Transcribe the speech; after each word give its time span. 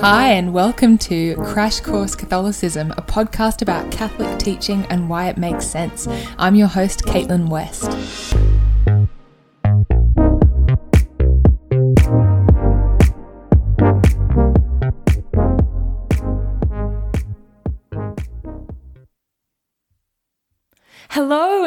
Hi, 0.00 0.32
and 0.32 0.52
welcome 0.52 0.98
to 0.98 1.34
Crash 1.36 1.80
Course 1.80 2.14
Catholicism, 2.14 2.90
a 2.92 3.02
podcast 3.02 3.62
about 3.62 3.90
Catholic 3.90 4.38
teaching 4.38 4.84
and 4.90 5.08
why 5.08 5.28
it 5.28 5.38
makes 5.38 5.66
sense. 5.66 6.06
I'm 6.38 6.54
your 6.54 6.68
host, 6.68 7.04
Caitlin 7.04 7.48
West. 7.48 8.34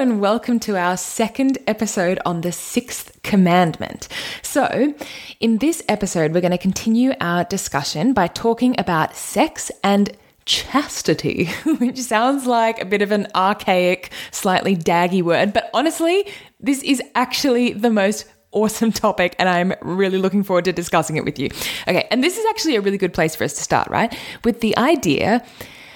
And 0.08 0.22
welcome 0.22 0.58
to 0.58 0.78
our 0.78 0.96
second 0.96 1.58
episode 1.68 2.18
on 2.26 2.40
the 2.40 2.52
sixth 2.54 3.22
commandment. 3.24 4.08
So, 4.42 4.96
in 5.42 5.58
this 5.58 5.84
episode, 5.90 6.34
we're 6.34 6.40
going 6.40 6.52
to 6.52 6.58
continue 6.58 7.12
our 7.20 7.44
discussion 7.44 8.14
by 8.14 8.28
talking 8.28 8.74
about 8.80 9.18
sex 9.18 9.70
and 9.84 10.16
chastity, 10.46 11.48
which 11.80 12.00
sounds 12.00 12.46
like 12.46 12.82
a 12.82 12.86
bit 12.86 13.02
of 13.02 13.12
an 13.12 13.28
archaic, 13.36 14.14
slightly 14.32 14.78
daggy 14.78 15.22
word, 15.22 15.52
but 15.52 15.70
honestly, 15.74 16.26
this 16.62 16.82
is 16.84 17.02
actually 17.14 17.74
the 17.74 17.90
most 17.90 18.28
awesome 18.54 18.94
topic 18.94 19.36
and 19.38 19.50
I'm 19.50 19.74
really 19.82 20.20
looking 20.20 20.42
forward 20.42 20.64
to 20.66 20.72
discussing 20.72 21.18
it 21.18 21.26
with 21.26 21.38
you. 21.38 21.50
Okay, 21.86 22.08
and 22.10 22.24
this 22.24 22.38
is 22.38 22.46
actually 22.50 22.78
a 22.78 22.82
really 22.82 22.98
good 22.98 23.14
place 23.14 23.36
for 23.36 23.44
us 23.44 23.56
to 23.56 23.62
start, 23.62 23.90
right? 23.90 24.18
With 24.46 24.62
the 24.62 24.78
idea 24.78 25.44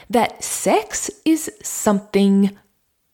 that 0.09 0.43
sex 0.43 1.09
is 1.23 1.49
something 1.63 2.57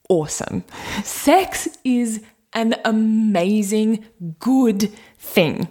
awesome. 0.10 0.64
Sex 1.04 1.68
is 1.84 2.22
an 2.54 2.76
amazing, 2.86 4.06
good 4.40 4.92
thing. 5.18 5.68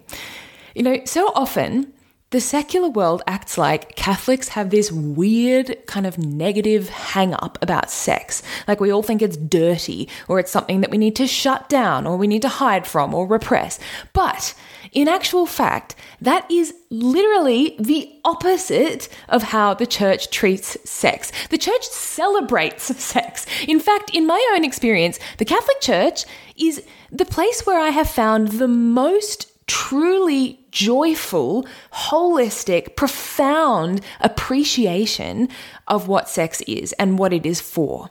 You 0.74 0.82
know, 0.82 1.04
so 1.04 1.32
often 1.34 1.92
the 2.30 2.40
secular 2.40 2.88
world 2.88 3.22
acts 3.28 3.56
like 3.56 3.94
Catholics 3.94 4.48
have 4.48 4.70
this 4.70 4.90
weird 4.90 5.86
kind 5.86 6.06
of 6.06 6.19
negative 6.19 6.88
hang 6.88 7.33
up 7.34 7.56
about 7.62 7.88
sex. 7.88 8.42
Like 8.66 8.80
we 8.80 8.92
all 8.92 9.02
think 9.02 9.22
it's 9.22 9.36
dirty 9.36 10.08
or 10.27 10.41
it's 10.41 10.50
something 10.50 10.80
that 10.80 10.91
we 10.91 10.98
need 10.98 11.14
to 11.16 11.28
shut 11.28 11.68
down 11.68 12.05
or 12.05 12.16
we 12.16 12.27
need 12.27 12.42
to 12.42 12.48
hide 12.48 12.84
from 12.84 13.14
or 13.14 13.28
repress. 13.28 13.78
But 14.12 14.55
in 14.91 15.06
actual 15.06 15.46
fact, 15.46 15.94
that 16.20 16.50
is 16.50 16.74
literally 16.91 17.77
the 17.78 18.12
opposite 18.24 19.08
of 19.28 19.44
how 19.44 19.74
the 19.74 19.86
church 19.86 20.30
treats 20.30 20.77
sex. 20.88 21.30
The 21.50 21.58
church 21.58 21.84
celebrates 21.84 22.84
sex. 23.02 23.46
In 23.68 23.78
fact, 23.78 24.11
in 24.12 24.27
my 24.27 24.52
own 24.55 24.64
experience, 24.64 25.20
the 25.38 25.44
Catholic 25.44 25.80
Church 25.80 26.24
is 26.56 26.83
the 27.12 27.24
place 27.24 27.64
where 27.66 27.78
I 27.78 27.90
have 27.90 28.11
found 28.11 28.48
the 28.48 28.68
most 28.68 29.52
truly 29.67 30.61
joyful, 30.70 31.67
holistic, 31.92 32.97
profound 32.97 34.00
appreciation 34.20 35.48
of 35.89 36.08
what 36.08 36.28
sex 36.28 36.61
is 36.62 36.92
and 36.95 37.19
what 37.19 37.33
it 37.33 37.47
is 37.47 37.61
for. 37.61 38.11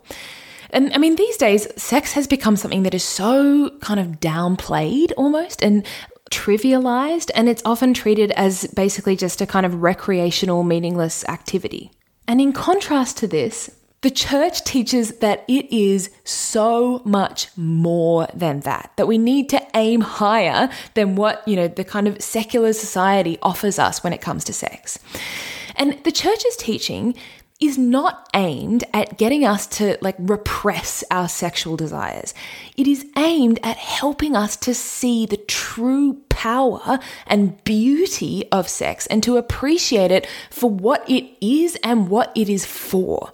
And 0.72 0.94
I 0.94 0.98
mean, 0.98 1.16
these 1.16 1.38
days, 1.38 1.68
sex 1.82 2.14
has 2.14 2.28
become 2.28 2.58
something 2.58 2.84
that 2.84 2.94
is 2.94 3.04
so 3.04 3.70
kind 3.82 4.00
of 4.00 4.20
downplayed 4.20 5.14
almost 5.16 5.64
and 5.64 5.86
trivialized, 6.32 7.32
and 7.36 7.48
it's 7.48 7.62
often 7.66 7.94
treated 7.94 8.32
as 8.32 8.68
basically 8.68 9.16
just 9.16 9.42
a 9.42 9.46
kind 9.46 9.66
of 9.66 9.82
recreational, 9.82 10.64
meaningless 10.64 11.24
activity. 11.26 11.92
And 12.28 12.42
in 12.42 12.52
contrast 12.52 13.18
to 13.18 13.28
this, 13.28 13.70
the 14.06 14.12
church 14.12 14.64
teaches 14.64 15.18
that 15.18 15.44
it 15.48 15.66
is 15.76 16.12
so 16.24 17.02
much 17.06 17.48
more 17.58 18.28
than 18.36 18.60
that, 18.60 18.92
that 18.98 19.08
we 19.08 19.18
need 19.18 19.50
to 19.50 19.60
aim 19.74 20.00
higher 20.00 20.70
than 20.94 21.16
what, 21.16 21.42
you 21.48 21.56
know, 21.56 21.68
the 21.68 21.84
kind 21.84 22.08
of 22.08 22.22
secular 22.22 22.72
society 22.72 23.40
offers 23.42 23.80
us 23.80 24.04
when 24.04 24.14
it 24.14 24.22
comes 24.22 24.44
to 24.44 24.54
sex. 24.54 25.00
And 25.76 25.98
the 26.04 26.12
church's 26.12 26.56
teaching 26.56 27.16
is 27.60 27.80
not 27.80 28.30
aimed 28.36 28.84
at 28.94 29.18
getting 29.18 29.44
us 29.44 29.66
to 29.66 29.98
like 30.02 30.18
repress 30.20 31.04
our 31.10 31.28
sexual 31.28 31.76
desires. 31.76 32.36
It 32.78 32.88
is 32.88 33.08
aimed 33.18 33.60
at 33.64 33.78
helping 33.78 34.36
us 34.36 34.56
to 34.58 34.76
see 34.76 35.26
the 35.26 35.38
true 35.38 36.22
power 36.30 37.00
and 37.26 37.64
beauty 37.64 38.48
of 38.52 38.70
sex 38.70 39.08
and 39.08 39.24
to 39.24 39.38
appreciate 39.38 40.12
it 40.12 40.28
for 40.52 40.70
what 40.70 41.10
it 41.10 41.26
is 41.42 41.76
and 41.78 42.08
what 42.08 42.32
it 42.36 42.50
is 42.50 42.68
for 42.68 43.34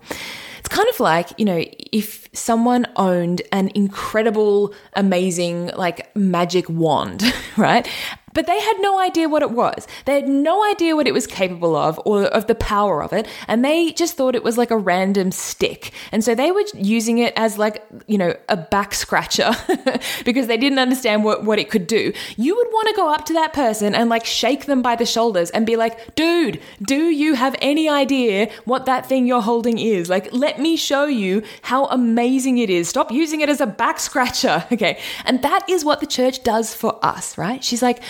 kind 0.68 0.88
of 0.90 1.00
like, 1.00 1.30
you 1.38 1.46
know, 1.46 1.64
if 1.92 2.28
someone 2.34 2.86
owned 2.96 3.42
an 3.52 3.70
incredible, 3.76 4.74
amazing, 4.94 5.68
like 5.76 6.14
magic 6.16 6.70
wand, 6.70 7.24
right? 7.58 7.88
But 8.34 8.48
they 8.48 8.60
had 8.60 8.78
no 8.80 9.00
idea 9.00 9.30
what 9.30 9.42
it 9.42 9.52
was. 9.52 9.88
They 10.06 10.16
had 10.16 10.28
no 10.28 10.64
idea 10.70 10.96
what 10.96 11.08
it 11.08 11.14
was 11.14 11.28
capable 11.28 11.76
of 11.76 12.00
or 12.06 12.26
of 12.26 12.48
the 12.48 12.56
power 12.56 13.04
of 13.04 13.14
it. 13.14 13.28
And 13.48 13.64
they 13.64 13.92
just 13.92 14.16
thought 14.16 14.36
it 14.36 14.44
was 14.44 14.58
like 14.58 14.72
a 14.72 14.78
random 14.78 15.32
stick. 15.32 15.92
And 16.12 16.24
so 16.24 16.36
they 16.36 16.52
were 16.52 16.64
using 16.76 17.18
it 17.18 17.34
as 17.36 17.58
like, 17.58 17.84
you 18.08 18.18
know, 18.18 18.36
a 18.50 18.58
back 18.58 18.94
scratcher 18.94 19.52
because 20.26 20.48
they 20.48 20.58
didn't 20.58 20.80
understand 20.80 21.24
what, 21.24 21.44
what 21.44 21.60
it 21.60 21.70
could 21.70 21.88
do. 21.88 22.14
You 22.38 22.56
would 22.56 22.68
want 22.68 22.88
to 22.90 22.96
go 22.96 23.14
up 23.14 23.26
to 23.26 23.34
that 23.34 23.54
person 23.54 23.94
and 23.96 24.10
like 24.10 24.26
shake 24.26 24.66
them 24.66 24.82
by 24.82 24.96
the 24.96 25.06
shoulders 25.06 25.50
and 25.52 25.66
be 25.66 25.76
like, 25.76 26.16
dude, 26.16 26.62
do 26.82 27.10
you 27.10 27.34
have 27.36 27.56
any 27.62 27.90
idea 27.90 28.50
what 28.66 28.86
that 28.86 29.06
thing 29.06 29.26
you're 29.26 29.42
holding 29.42 29.78
is? 29.78 30.10
Like, 30.10 30.32
let 30.32 30.60
me 30.60 30.78
show 30.78 31.06
you 31.06 31.44
how 31.64 31.86
amazing 31.86 32.58
it 32.58 32.70
is. 32.70 32.90
Stop 32.90 33.12
using 33.12 33.42
it 33.42 33.50
as 33.50 33.62
a 33.62 33.68
back 33.68 34.00
scratcher. 34.00 34.66
Okay. 34.72 35.00
And 35.26 35.42
that 35.44 35.70
is 35.70 35.84
what 35.84 36.00
the 36.00 36.08
church 36.08 36.44
does 36.44 36.74
for 36.74 36.98
us, 37.04 37.38
right? 37.38 37.62
She's 37.62 37.82
like, 37.82 38.02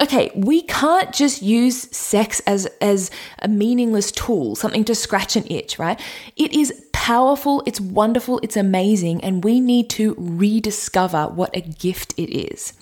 okay, 0.00 0.30
we 0.34 0.62
can't 0.62 1.12
just 1.12 1.42
use 1.42 1.94
sex 1.94 2.40
as, 2.40 2.66
as 2.80 3.10
a 3.40 3.48
meaningless 3.48 4.10
tool, 4.10 4.56
something 4.56 4.84
to 4.84 4.94
scratch 4.94 5.36
an 5.36 5.46
itch, 5.50 5.78
right? 5.78 6.00
It 6.36 6.52
is 6.54 6.86
powerful, 6.92 7.62
it's 7.66 7.80
wonderful, 7.80 8.40
it's 8.42 8.56
amazing, 8.56 9.22
and 9.22 9.44
we 9.44 9.60
need 9.60 9.90
to 9.90 10.14
rediscover 10.18 11.26
what 11.26 11.54
a 11.54 11.60
gift 11.60 12.14
it 12.16 12.34
is. 12.34 12.72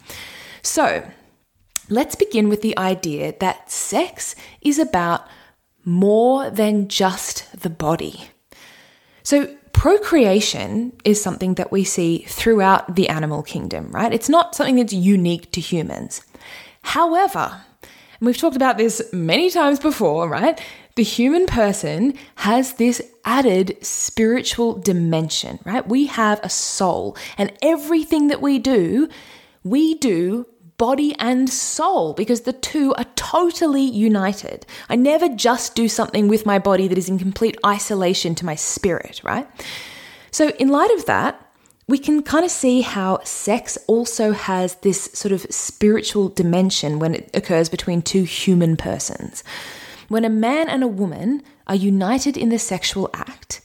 So, 0.63 1.05
let's 1.89 2.15
begin 2.15 2.49
with 2.49 2.63
the 2.63 2.77
idea 2.79 3.35
that 3.41 3.71
sex 3.71 4.37
is 4.61 4.79
about 4.79 5.27
more 5.85 6.51
than 6.51 6.89
just 6.89 7.61
the 7.61 7.71
body. 7.71 8.29
So, 9.23 9.57
procreation 9.73 10.93
is 11.05 11.23
something 11.23 11.55
that 11.55 11.73
we 11.73 11.85
see 11.85 12.19
throughout 12.29 12.97
the 12.97 13.09
animal 13.09 13.43
kingdom, 13.43 13.91
right? 13.91 14.13
It's 14.13 14.29
not 14.29 14.55
something 14.55 14.77
that's 14.77 14.93
unique 14.93 15.51
to 15.53 15.61
humans. 15.61 16.23
However, 16.89 17.61
and 17.83 18.27
we've 18.27 18.39
talked 18.39 18.57
about 18.57 18.79
this 18.79 19.13
many 19.13 19.51
times 19.51 19.79
before, 19.79 20.27
right? 20.27 20.59
The 20.97 21.03
human 21.03 21.45
person 21.45 22.15
has 22.37 22.73
this 22.73 23.03
added 23.27 23.77
spiritual 23.85 24.73
dimension, 24.73 25.59
right? 25.67 25.87
We 25.87 26.07
have 26.07 26.41
a 26.43 26.49
soul, 26.49 27.15
and 27.37 27.53
everything 27.61 28.29
that 28.29 28.41
we 28.41 28.59
do, 28.59 29.11
we 29.65 29.97
do 29.97 30.47
body 30.79 31.15
and 31.19 31.51
soul 31.51 32.15
because 32.15 32.43
the 32.43 32.55
two 32.55 32.95
are 32.95 33.05
totally 33.17 33.83
united. 33.83 34.65
I 34.89 34.97
never 34.97 35.29
just 35.29 35.75
do 35.75 35.91
something 35.91 36.27
with 36.27 36.47
my 36.47 36.59
body 36.59 36.89
that 36.89 36.97
is 36.97 37.11
in 37.11 37.19
complete 37.19 37.59
isolation 37.67 38.35
to 38.37 38.47
my 38.47 38.55
spirit, 38.55 39.21
right? 39.23 39.47
So, 40.31 40.53
in 40.59 40.69
light 40.69 40.93
of 40.93 41.05
that, 41.05 41.48
we 41.89 41.99
can 41.99 42.23
kind 42.23 42.45
of 42.45 42.51
see 42.51 42.83
how 42.83 43.19
sex 43.25 43.79
also 43.87 44.33
has 44.33 44.75
this 44.77 45.05
sort 45.15 45.33
of 45.33 45.43
spiritual 45.51 46.29
dimension 46.29 46.99
when 46.99 47.15
it 47.15 47.31
occurs 47.35 47.71
between 47.71 48.03
two 48.03 48.25
human 48.25 48.77
persons. 48.77 49.43
When 50.09 50.25
a 50.25 50.31
man 50.31 50.69
and 50.69 50.85
a 50.85 50.89
woman 50.89 51.43
are 51.67 51.75
united 51.75 52.37
in 52.37 52.51
the 52.51 52.59
sexual 52.59 53.11
act, 53.15 53.63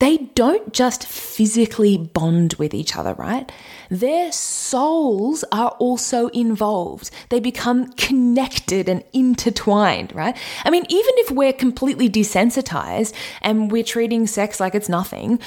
they 0.00 0.16
don't 0.34 0.72
just 0.72 1.06
physically 1.06 1.96
bond 1.98 2.54
with 2.54 2.74
each 2.74 2.96
other, 2.96 3.14
right? 3.14 3.52
Their 3.90 4.32
souls 4.32 5.44
are 5.52 5.70
also 5.78 6.28
involved. 6.28 7.10
They 7.28 7.38
become 7.38 7.92
connected 7.92 8.88
and 8.88 9.04
intertwined, 9.12 10.14
right? 10.14 10.36
I 10.64 10.70
mean, 10.70 10.86
even 10.88 11.14
if 11.18 11.30
we're 11.30 11.52
completely 11.52 12.08
desensitized 12.08 13.12
and 13.42 13.70
we're 13.70 13.84
treating 13.84 14.26
sex 14.26 14.58
like 14.58 14.74
it's 14.74 14.88
nothing, 14.88 15.38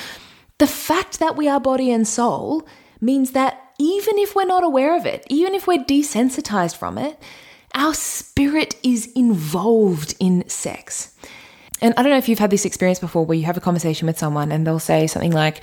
the 0.58 0.68
fact 0.68 1.20
that 1.20 1.36
we 1.36 1.48
are 1.48 1.60
body 1.60 1.92
and 1.92 2.08
soul 2.08 2.68
means 3.02 3.32
that 3.32 3.74
even 3.80 4.18
if 4.18 4.36
we're 4.36 4.46
not 4.46 4.64
aware 4.64 4.96
of 4.96 5.06
it, 5.06 5.26
even 5.30 5.56
if 5.56 5.68
we're 5.68 5.84
desensitized 5.84 6.78
from 6.78 6.98
it, 6.98 7.20
our 7.76 7.94
spirit 7.94 8.76
is 8.84 9.12
involved 9.16 10.16
in 10.20 10.48
sex. 10.48 11.16
And 11.82 11.94
I 11.98 12.04
don't 12.04 12.12
know 12.12 12.18
if 12.18 12.30
you've 12.30 12.40
had 12.40 12.52
this 12.52 12.66
experience 12.66 13.00
before 13.00 13.26
where 13.26 13.38
you 13.38 13.46
have 13.46 13.58
a 13.58 13.62
conversation 13.62 14.06
with 14.06 14.18
someone 14.18 14.52
and 14.52 14.66
they'll 14.66 14.80
say 14.80 15.08
something 15.08 15.34
like, 15.34 15.62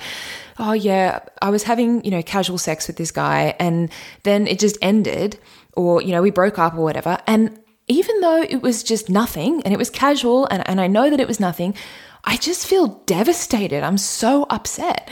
Oh, 0.59 0.73
yeah, 0.73 1.19
I 1.41 1.49
was 1.49 1.63
having, 1.63 2.03
you 2.03 2.11
know, 2.11 2.21
casual 2.21 2.59
sex 2.59 2.85
with 2.85 2.97
this 2.97 3.09
guy 3.09 3.55
and 3.59 3.89
then 4.23 4.45
it 4.45 4.59
just 4.59 4.77
ended, 4.81 5.39
or, 5.73 6.01
you 6.01 6.11
know, 6.11 6.21
we 6.21 6.29
broke 6.29 6.59
up 6.59 6.75
or 6.75 6.83
whatever. 6.83 7.17
And 7.25 7.59
even 7.87 8.19
though 8.21 8.43
it 8.43 8.61
was 8.61 8.83
just 8.83 9.09
nothing 9.09 9.63
and 9.63 9.73
it 9.73 9.77
was 9.77 9.89
casual 9.89 10.45
and, 10.47 10.67
and 10.69 10.79
I 10.79 10.85
know 10.85 11.09
that 11.09 11.19
it 11.19 11.27
was 11.27 11.39
nothing, 11.39 11.73
I 12.23 12.37
just 12.37 12.67
feel 12.67 12.87
devastated. 13.05 13.83
I'm 13.83 13.97
so 13.97 14.45
upset. 14.49 15.09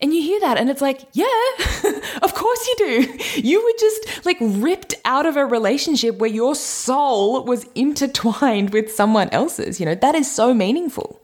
And 0.00 0.12
you 0.12 0.20
hear 0.20 0.40
that 0.40 0.58
and 0.58 0.68
it's 0.68 0.82
like, 0.82 1.08
yeah, 1.12 1.26
of 2.22 2.34
course 2.34 2.66
you 2.66 2.74
do. 2.78 3.18
You 3.40 3.62
were 3.62 3.78
just 3.78 4.26
like 4.26 4.36
ripped 4.40 4.94
out 5.04 5.26
of 5.26 5.36
a 5.36 5.46
relationship 5.46 6.18
where 6.18 6.30
your 6.30 6.54
soul 6.54 7.44
was 7.44 7.64
intertwined 7.74 8.70
with 8.70 8.92
someone 8.92 9.30
else's. 9.30 9.80
You 9.80 9.86
know, 9.86 9.94
that 9.94 10.14
is 10.14 10.30
so 10.30 10.52
meaningful. 10.52 11.20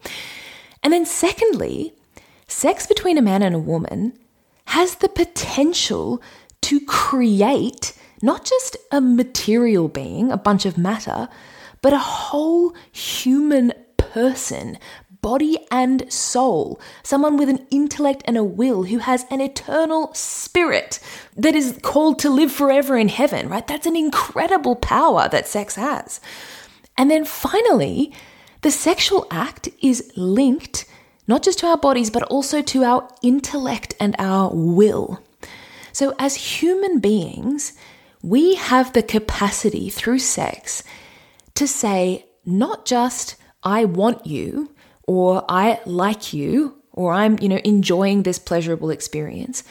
And 0.82 0.92
then, 0.92 1.06
secondly, 1.06 1.92
sex 2.48 2.86
between 2.86 3.18
a 3.18 3.22
man 3.22 3.42
and 3.42 3.54
a 3.54 3.58
woman 3.58 4.18
has 4.66 4.96
the 4.96 5.08
potential 5.08 6.22
to 6.62 6.80
create 6.80 7.94
not 8.22 8.44
just 8.44 8.76
a 8.90 9.00
material 9.00 9.88
being, 9.88 10.30
a 10.32 10.36
bunch 10.36 10.64
of 10.64 10.78
matter, 10.78 11.28
but 11.82 11.92
a 11.92 11.98
whole 11.98 12.74
human 12.92 13.72
person, 13.96 14.78
body 15.22 15.56
and 15.70 16.12
soul, 16.12 16.80
someone 17.02 17.36
with 17.36 17.48
an 17.48 17.66
intellect 17.70 18.22
and 18.26 18.36
a 18.36 18.44
will 18.44 18.82
who 18.84 18.98
has 18.98 19.24
an 19.30 19.40
eternal 19.40 20.12
spirit 20.12 20.98
that 21.36 21.54
is 21.54 21.78
called 21.82 22.18
to 22.18 22.28
live 22.28 22.52
forever 22.52 22.98
in 22.98 23.08
heaven, 23.08 23.48
right? 23.48 23.66
That's 23.66 23.86
an 23.86 23.96
incredible 23.96 24.76
power 24.76 25.28
that 25.28 25.46
sex 25.46 25.76
has. 25.76 26.20
And 26.98 27.10
then 27.10 27.24
finally, 27.24 28.12
the 28.62 28.70
sexual 28.70 29.26
act 29.30 29.68
is 29.80 30.12
linked 30.16 30.84
not 31.26 31.42
just 31.42 31.60
to 31.60 31.66
our 31.66 31.78
bodies, 31.78 32.10
but 32.10 32.24
also 32.24 32.60
to 32.62 32.84
our 32.84 33.08
intellect 33.22 33.94
and 34.00 34.16
our 34.18 34.50
will. 34.52 35.22
So, 35.92 36.14
as 36.18 36.34
human 36.34 36.98
beings, 36.98 37.74
we 38.22 38.56
have 38.56 38.92
the 38.92 39.02
capacity 39.02 39.88
through 39.88 40.18
sex 40.18 40.82
to 41.54 41.66
say, 41.66 42.26
not 42.44 42.86
just, 42.86 43.36
I 43.62 43.84
want 43.84 44.26
you, 44.26 44.74
or 45.06 45.44
I 45.48 45.80
like 45.84 46.32
you, 46.32 46.82
or 46.92 47.12
I'm, 47.12 47.38
you 47.40 47.48
know, 47.48 47.60
enjoying 47.64 48.22
this 48.22 48.38
pleasurable 48.38 48.90
experience. 48.90 49.64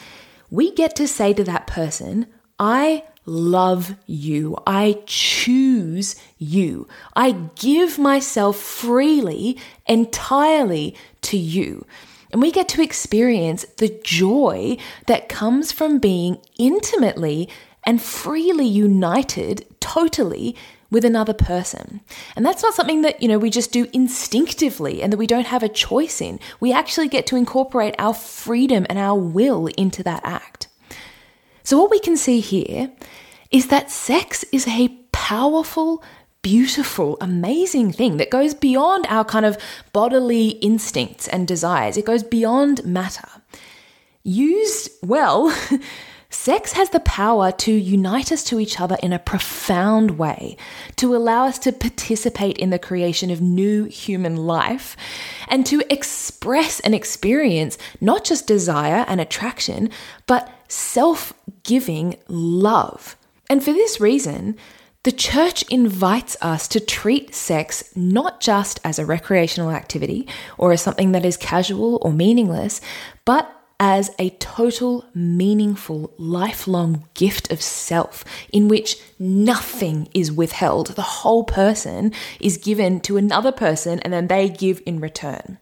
We 0.50 0.72
get 0.72 0.96
to 0.96 1.08
say 1.08 1.32
to 1.34 1.44
that 1.44 1.66
person, 1.66 2.26
I 2.58 3.04
love 3.24 3.94
you. 4.06 4.56
I 4.66 5.02
choose 5.06 6.16
you. 6.38 6.88
I 7.14 7.32
give 7.54 7.98
myself 7.98 8.56
freely, 8.56 9.58
entirely 9.86 10.96
to 11.22 11.36
you. 11.36 11.86
And 12.32 12.42
we 12.42 12.50
get 12.50 12.68
to 12.70 12.82
experience 12.82 13.64
the 13.76 14.00
joy 14.02 14.78
that 15.06 15.28
comes 15.28 15.70
from 15.70 15.98
being 15.98 16.38
intimately 16.58 17.48
and 17.84 18.00
freely 18.00 18.66
united, 18.66 19.66
totally, 19.80 20.56
with 20.92 21.06
another 21.06 21.32
person. 21.32 22.02
And 22.36 22.44
that's 22.44 22.62
not 22.62 22.74
something 22.74 23.00
that, 23.00 23.20
you 23.22 23.26
know, 23.26 23.38
we 23.38 23.48
just 23.48 23.72
do 23.72 23.88
instinctively 23.94 25.02
and 25.02 25.10
that 25.10 25.16
we 25.16 25.26
don't 25.26 25.46
have 25.46 25.62
a 25.62 25.68
choice 25.68 26.20
in. 26.20 26.38
We 26.60 26.70
actually 26.70 27.08
get 27.08 27.26
to 27.28 27.36
incorporate 27.36 27.94
our 27.98 28.12
freedom 28.12 28.86
and 28.90 28.98
our 28.98 29.18
will 29.18 29.66
into 29.68 30.02
that 30.02 30.20
act. 30.22 30.68
So, 31.64 31.80
what 31.80 31.90
we 31.90 31.98
can 31.98 32.16
see 32.16 32.40
here 32.40 32.92
is 33.50 33.68
that 33.68 33.90
sex 33.90 34.44
is 34.52 34.68
a 34.68 34.88
powerful, 35.12 36.04
beautiful, 36.42 37.16
amazing 37.22 37.92
thing 37.92 38.18
that 38.18 38.30
goes 38.30 38.52
beyond 38.52 39.06
our 39.08 39.24
kind 39.24 39.46
of 39.46 39.56
bodily 39.94 40.48
instincts 40.48 41.26
and 41.26 41.48
desires, 41.48 41.96
it 41.96 42.04
goes 42.04 42.22
beyond 42.22 42.84
matter. 42.84 43.28
Used 44.24 44.90
well, 45.02 45.56
Sex 46.32 46.72
has 46.72 46.88
the 46.90 47.00
power 47.00 47.52
to 47.52 47.70
unite 47.70 48.32
us 48.32 48.42
to 48.44 48.58
each 48.58 48.80
other 48.80 48.96
in 49.02 49.12
a 49.12 49.18
profound 49.18 50.12
way, 50.12 50.56
to 50.96 51.14
allow 51.14 51.44
us 51.46 51.58
to 51.60 51.72
participate 51.72 52.56
in 52.56 52.70
the 52.70 52.78
creation 52.78 53.30
of 53.30 53.42
new 53.42 53.84
human 53.84 54.36
life, 54.36 54.96
and 55.48 55.66
to 55.66 55.82
express 55.92 56.80
and 56.80 56.94
experience 56.94 57.76
not 58.00 58.24
just 58.24 58.46
desire 58.46 59.04
and 59.08 59.20
attraction, 59.20 59.90
but 60.26 60.50
self 60.68 61.34
giving 61.64 62.16
love. 62.28 63.14
And 63.50 63.62
for 63.62 63.74
this 63.74 64.00
reason, 64.00 64.56
the 65.02 65.12
church 65.12 65.62
invites 65.64 66.36
us 66.40 66.66
to 66.68 66.80
treat 66.80 67.34
sex 67.34 67.92
not 67.94 68.40
just 68.40 68.80
as 68.84 68.98
a 68.98 69.04
recreational 69.04 69.70
activity 69.70 70.26
or 70.56 70.72
as 70.72 70.80
something 70.80 71.12
that 71.12 71.26
is 71.26 71.36
casual 71.36 71.98
or 72.00 72.10
meaningless, 72.10 72.80
but 73.26 73.61
as 73.84 74.12
a 74.16 74.30
total, 74.38 75.04
meaningful, 75.12 76.14
lifelong 76.16 77.02
gift 77.14 77.50
of 77.50 77.60
self 77.60 78.24
in 78.52 78.68
which 78.68 78.96
nothing 79.18 80.06
is 80.14 80.30
withheld. 80.30 80.86
The 80.94 81.02
whole 81.02 81.42
person 81.42 82.12
is 82.38 82.58
given 82.58 83.00
to 83.00 83.16
another 83.16 83.50
person 83.50 83.98
and 83.98 84.12
then 84.12 84.28
they 84.28 84.48
give 84.48 84.80
in 84.86 85.00
return. 85.00 85.58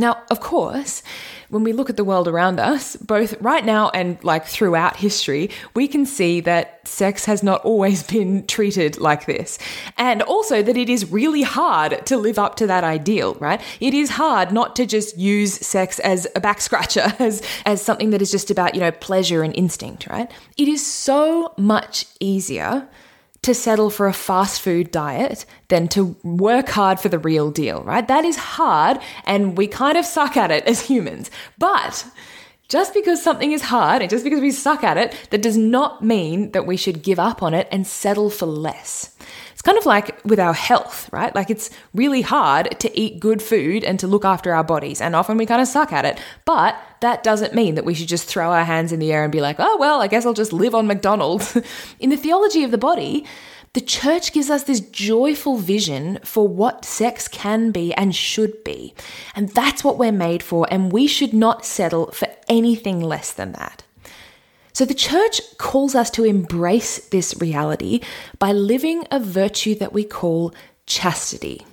Now, 0.00 0.22
of 0.30 0.40
course, 0.40 1.02
when 1.50 1.62
we 1.62 1.74
look 1.74 1.90
at 1.90 1.98
the 1.98 2.04
world 2.04 2.26
around 2.26 2.58
us, 2.58 2.96
both 2.96 3.34
right 3.42 3.62
now 3.62 3.90
and 3.90 4.22
like 4.24 4.46
throughout 4.46 4.96
history, 4.96 5.50
we 5.74 5.86
can 5.86 6.06
see 6.06 6.40
that 6.40 6.88
sex 6.88 7.26
has 7.26 7.42
not 7.42 7.62
always 7.66 8.02
been 8.14 8.46
treated 8.46 8.98
like 8.98 9.26
this. 9.26 9.58
And 9.98 10.22
also 10.22 10.62
that 10.62 10.78
it 10.78 10.88
is 10.88 11.12
really 11.12 11.42
hard 11.42 12.06
to 12.06 12.16
live 12.16 12.38
up 12.38 12.54
to 12.56 12.66
that 12.66 12.82
ideal, 12.82 13.34
right? 13.34 13.60
It 13.78 13.92
is 13.92 14.08
hard 14.08 14.52
not 14.52 14.74
to 14.76 14.86
just 14.86 15.18
use 15.18 15.52
sex 15.52 15.98
as 15.98 16.26
a 16.34 16.40
back 16.40 16.62
scratcher, 16.62 17.12
as, 17.18 17.42
as 17.66 17.82
something 17.82 18.08
that 18.10 18.22
is 18.22 18.30
just 18.30 18.50
about, 18.50 18.74
you 18.74 18.80
know, 18.80 18.92
pleasure 18.92 19.42
and 19.42 19.54
instinct, 19.54 20.06
right? 20.06 20.30
It 20.56 20.66
is 20.66 20.84
so 20.84 21.52
much 21.58 22.06
easier 22.20 22.88
to 23.42 23.54
settle 23.54 23.90
for 23.90 24.06
a 24.06 24.12
fast 24.12 24.60
food 24.60 24.90
diet 24.90 25.46
than 25.68 25.88
to 25.88 26.16
work 26.22 26.68
hard 26.68 27.00
for 27.00 27.08
the 27.08 27.18
real 27.18 27.50
deal, 27.50 27.82
right? 27.82 28.06
That 28.06 28.24
is 28.24 28.36
hard 28.36 28.98
and 29.24 29.56
we 29.56 29.66
kind 29.66 29.96
of 29.96 30.04
suck 30.04 30.36
at 30.36 30.50
it 30.50 30.64
as 30.66 30.82
humans. 30.82 31.30
But 31.58 32.04
just 32.68 32.94
because 32.94 33.22
something 33.22 33.52
is 33.52 33.62
hard 33.62 34.02
and 34.02 34.10
just 34.10 34.24
because 34.24 34.40
we 34.40 34.50
suck 34.50 34.84
at 34.84 34.96
it, 34.96 35.14
that 35.30 35.42
does 35.42 35.56
not 35.56 36.04
mean 36.04 36.52
that 36.52 36.66
we 36.66 36.76
should 36.76 37.02
give 37.02 37.18
up 37.18 37.42
on 37.42 37.54
it 37.54 37.66
and 37.72 37.86
settle 37.86 38.30
for 38.30 38.46
less. 38.46 39.16
It's 39.60 39.66
kind 39.66 39.76
of 39.76 39.84
like 39.84 40.24
with 40.24 40.40
our 40.40 40.54
health, 40.54 41.12
right? 41.12 41.34
Like 41.34 41.50
it's 41.50 41.68
really 41.92 42.22
hard 42.22 42.80
to 42.80 42.98
eat 42.98 43.20
good 43.20 43.42
food 43.42 43.84
and 43.84 44.00
to 44.00 44.06
look 44.06 44.24
after 44.24 44.54
our 44.54 44.64
bodies, 44.64 45.02
and 45.02 45.14
often 45.14 45.36
we 45.36 45.44
kind 45.44 45.60
of 45.60 45.68
suck 45.68 45.92
at 45.92 46.06
it. 46.06 46.18
But 46.46 46.78
that 47.02 47.22
doesn't 47.22 47.54
mean 47.54 47.74
that 47.74 47.84
we 47.84 47.92
should 47.92 48.08
just 48.08 48.26
throw 48.26 48.52
our 48.52 48.64
hands 48.64 48.90
in 48.90 49.00
the 49.00 49.12
air 49.12 49.22
and 49.22 49.30
be 49.30 49.42
like, 49.42 49.56
oh, 49.58 49.76
well, 49.76 50.00
I 50.00 50.06
guess 50.06 50.24
I'll 50.24 50.32
just 50.32 50.54
live 50.54 50.74
on 50.74 50.86
McDonald's. 50.86 51.58
in 52.00 52.08
the 52.08 52.16
theology 52.16 52.64
of 52.64 52.70
the 52.70 52.78
body, 52.78 53.26
the 53.74 53.82
church 53.82 54.32
gives 54.32 54.48
us 54.48 54.62
this 54.62 54.80
joyful 54.80 55.58
vision 55.58 56.20
for 56.24 56.48
what 56.48 56.86
sex 56.86 57.28
can 57.28 57.70
be 57.70 57.92
and 57.92 58.16
should 58.16 58.64
be. 58.64 58.94
And 59.34 59.50
that's 59.50 59.84
what 59.84 59.98
we're 59.98 60.10
made 60.10 60.42
for, 60.42 60.66
and 60.70 60.90
we 60.90 61.06
should 61.06 61.34
not 61.34 61.66
settle 61.66 62.12
for 62.12 62.28
anything 62.48 63.02
less 63.02 63.30
than 63.30 63.52
that. 63.52 63.82
So 64.72 64.84
the 64.84 64.94
church 64.94 65.40
calls 65.58 65.94
us 65.94 66.10
to 66.12 66.24
embrace 66.24 67.08
this 67.08 67.34
reality 67.40 68.00
by 68.38 68.52
living 68.52 69.04
a 69.10 69.20
virtue 69.20 69.74
that 69.76 69.92
we 69.92 70.04
call 70.04 70.54
chastity. 70.86 71.66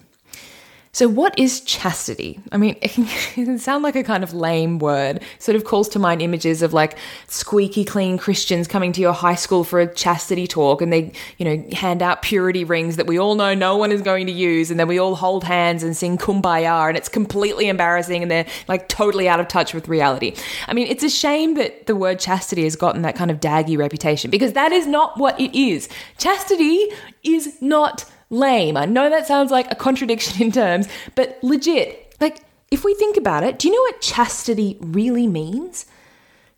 So, 0.97 1.07
what 1.07 1.37
is 1.37 1.61
chastity? 1.61 2.39
I 2.51 2.57
mean, 2.57 2.75
it 2.81 2.89
can, 2.89 3.59
sound 3.59 3.83
like 3.83 3.95
a 3.95 4.01
kind 4.01 4.23
of 4.23 4.33
lame 4.33 4.79
word. 4.79 5.21
Sort 5.37 5.55
of 5.55 5.63
calls 5.63 5.87
to 5.89 5.99
mind 5.99 6.23
images 6.23 6.63
of 6.63 6.73
like 6.73 6.97
squeaky 7.27 7.85
clean 7.85 8.17
Christians 8.17 8.67
coming 8.67 8.93
to 8.93 9.01
your 9.01 9.13
high 9.13 9.35
school 9.35 9.63
for 9.63 9.79
a 9.79 9.93
chastity 9.93 10.47
talk 10.47 10.81
and 10.81 10.91
they, 10.91 11.11
you 11.37 11.45
know, 11.45 11.63
hand 11.71 12.01
out 12.01 12.23
purity 12.23 12.63
rings 12.63 12.95
that 12.95 13.05
we 13.05 13.19
all 13.19 13.35
know 13.35 13.53
no 13.53 13.77
one 13.77 13.91
is 13.91 14.01
going 14.01 14.25
to 14.25 14.31
use. 14.31 14.71
And 14.71 14.79
then 14.79 14.87
we 14.87 14.97
all 14.97 15.13
hold 15.13 15.43
hands 15.43 15.83
and 15.83 15.95
sing 15.95 16.17
kumbaya 16.17 16.87
and 16.87 16.97
it's 16.97 17.09
completely 17.09 17.67
embarrassing 17.67 18.23
and 18.23 18.31
they're 18.31 18.47
like 18.67 18.89
totally 18.89 19.29
out 19.29 19.39
of 19.39 19.47
touch 19.47 19.75
with 19.75 19.87
reality. 19.87 20.33
I 20.67 20.73
mean, 20.73 20.87
it's 20.87 21.03
a 21.03 21.11
shame 21.11 21.53
that 21.53 21.85
the 21.85 21.95
word 21.95 22.17
chastity 22.17 22.63
has 22.63 22.75
gotten 22.75 23.03
that 23.03 23.15
kind 23.15 23.29
of 23.29 23.39
daggy 23.39 23.77
reputation 23.77 24.31
because 24.31 24.53
that 24.53 24.71
is 24.71 24.87
not 24.87 25.19
what 25.19 25.39
it 25.39 25.55
is. 25.55 25.89
Chastity 26.17 26.87
is 27.21 27.61
not 27.61 28.05
lame. 28.29 28.77
I 28.77 28.85
know 28.85 29.09
that 29.09 29.27
sounds 29.27 29.51
like 29.51 29.71
a 29.71 29.75
contradiction 29.75 30.41
in 30.41 30.51
terms, 30.51 30.87
but 31.15 31.39
legit, 31.41 32.15
like 32.19 32.41
if 32.71 32.83
we 32.83 32.93
think 32.95 33.17
about 33.17 33.43
it, 33.43 33.59
do 33.59 33.67
you 33.67 33.73
know 33.73 33.81
what 33.81 34.01
chastity 34.01 34.77
really 34.79 35.27
means? 35.27 35.85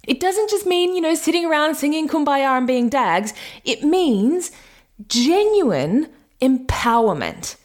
It 0.08 0.20
doesn't 0.20 0.50
just 0.50 0.66
mean, 0.66 0.96
you 0.96 1.02
know, 1.02 1.14
sitting 1.14 1.46
around 1.46 1.76
singing 1.76 2.08
kumbaya 2.08 2.58
and 2.58 2.66
being 2.66 2.90
dags. 2.90 3.34
It 3.64 3.84
means 3.84 4.52
genuine 5.08 6.10
empowerment. 6.42 7.56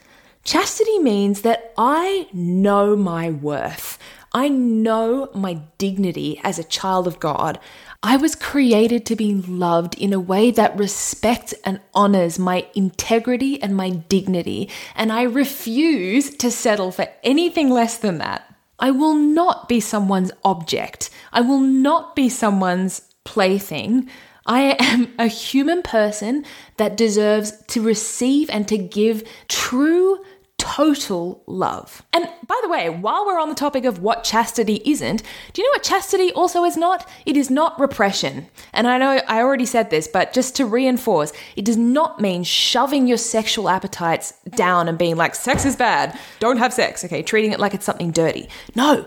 Chastity 0.44 0.98
means 0.98 1.40
that 1.40 1.72
I 1.78 2.28
know 2.32 2.96
my 2.96 3.30
worth. 3.30 3.98
I 4.32 4.48
know 4.48 5.30
my 5.32 5.60
dignity 5.78 6.40
as 6.42 6.58
a 6.58 6.64
child 6.64 7.06
of 7.06 7.20
God. 7.20 7.58
I 8.06 8.18
was 8.18 8.34
created 8.34 9.06
to 9.06 9.16
be 9.16 9.32
loved 9.32 9.94
in 9.94 10.12
a 10.12 10.20
way 10.20 10.50
that 10.50 10.76
respects 10.78 11.54
and 11.64 11.80
honors 11.94 12.38
my 12.38 12.66
integrity 12.74 13.60
and 13.62 13.74
my 13.74 13.88
dignity, 13.88 14.68
and 14.94 15.10
I 15.10 15.22
refuse 15.22 16.28
to 16.36 16.50
settle 16.50 16.90
for 16.90 17.08
anything 17.22 17.70
less 17.70 17.96
than 17.96 18.18
that. 18.18 18.54
I 18.78 18.90
will 18.90 19.14
not 19.14 19.70
be 19.70 19.80
someone's 19.80 20.32
object. 20.44 21.08
I 21.32 21.40
will 21.40 21.60
not 21.60 22.14
be 22.14 22.28
someone's 22.28 23.00
plaything. 23.24 24.10
I 24.44 24.76
am 24.78 25.14
a 25.18 25.26
human 25.26 25.80
person 25.80 26.44
that 26.76 26.98
deserves 26.98 27.52
to 27.68 27.80
receive 27.80 28.50
and 28.50 28.68
to 28.68 28.76
give 28.76 29.26
true 29.48 30.22
total 30.64 31.42
love. 31.46 32.02
And 32.14 32.26
by 32.46 32.58
the 32.62 32.70
way, 32.70 32.88
while 32.88 33.26
we're 33.26 33.38
on 33.38 33.50
the 33.50 33.54
topic 33.54 33.84
of 33.84 33.98
what 33.98 34.24
chastity 34.24 34.80
isn't, 34.86 35.22
do 35.52 35.60
you 35.60 35.68
know 35.68 35.74
what 35.74 35.82
chastity 35.82 36.32
also 36.32 36.64
is 36.64 36.74
not? 36.74 37.06
It 37.26 37.36
is 37.36 37.50
not 37.50 37.78
repression. 37.78 38.46
And 38.72 38.88
I 38.88 38.96
know 38.96 39.20
I 39.28 39.40
already 39.40 39.66
said 39.66 39.90
this, 39.90 40.08
but 40.08 40.32
just 40.32 40.56
to 40.56 40.64
reinforce, 40.64 41.34
it 41.54 41.66
does 41.66 41.76
not 41.76 42.18
mean 42.18 42.44
shoving 42.44 43.06
your 43.06 43.18
sexual 43.18 43.68
appetites 43.68 44.32
down 44.56 44.88
and 44.88 44.96
being 44.96 45.16
like, 45.16 45.34
sex 45.34 45.66
is 45.66 45.76
bad, 45.76 46.18
don't 46.40 46.56
have 46.56 46.72
sex, 46.72 47.04
okay, 47.04 47.22
treating 47.22 47.52
it 47.52 47.60
like 47.60 47.74
it's 47.74 47.84
something 47.84 48.10
dirty. 48.10 48.48
No. 48.74 49.06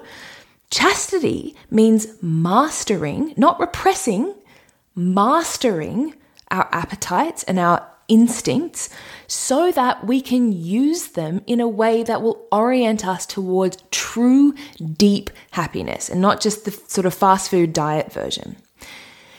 Chastity 0.69 1.55
means 1.71 2.21
mastering, 2.21 3.33
not 3.35 3.59
repressing, 3.59 4.35
mastering 4.95 6.13
our 6.51 6.69
appetites 6.71 7.41
and 7.43 7.57
our 7.57 7.87
instincts 8.07 8.89
so 9.27 9.71
that 9.71 10.05
we 10.07 10.21
can 10.21 10.51
use 10.51 11.09
them 11.09 11.41
in 11.45 11.59
a 11.59 11.67
way 11.67 12.03
that 12.03 12.21
will 12.21 12.47
orient 12.51 13.05
us 13.05 13.25
towards 13.25 13.77
true, 13.91 14.53
deep 14.93 15.29
happiness 15.51 16.09
and 16.09 16.21
not 16.21 16.41
just 16.41 16.65
the 16.65 16.71
sort 16.71 17.05
of 17.05 17.13
fast 17.13 17.49
food 17.49 17.73
diet 17.73 18.11
version. 18.11 18.55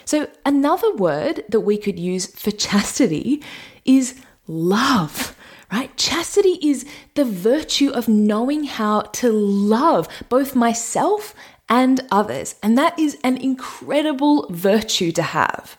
So, 0.04 0.28
another 0.47 0.95
word 0.95 1.45
that 1.49 1.61
we 1.61 1.76
could 1.76 1.99
use 1.99 2.26
for 2.26 2.50
chastity 2.50 3.42
is 3.85 4.21
love. 4.47 5.37
Right? 5.71 5.95
Chastity 5.99 6.59
is 6.62 6.87
the 7.14 7.26
virtue 7.26 7.90
of 7.90 8.09
knowing 8.09 8.64
how 8.64 9.02
to 9.02 9.30
love 9.30 10.09
both 10.30 10.57
myself 10.57 11.35
and 11.68 12.00
others. 12.11 12.54
And 12.62 12.78
that 12.78 12.99
is 12.99 13.18
an 13.23 13.37
incredible 13.37 14.47
virtue 14.49 15.12
to 15.12 15.23
have. 15.23 15.77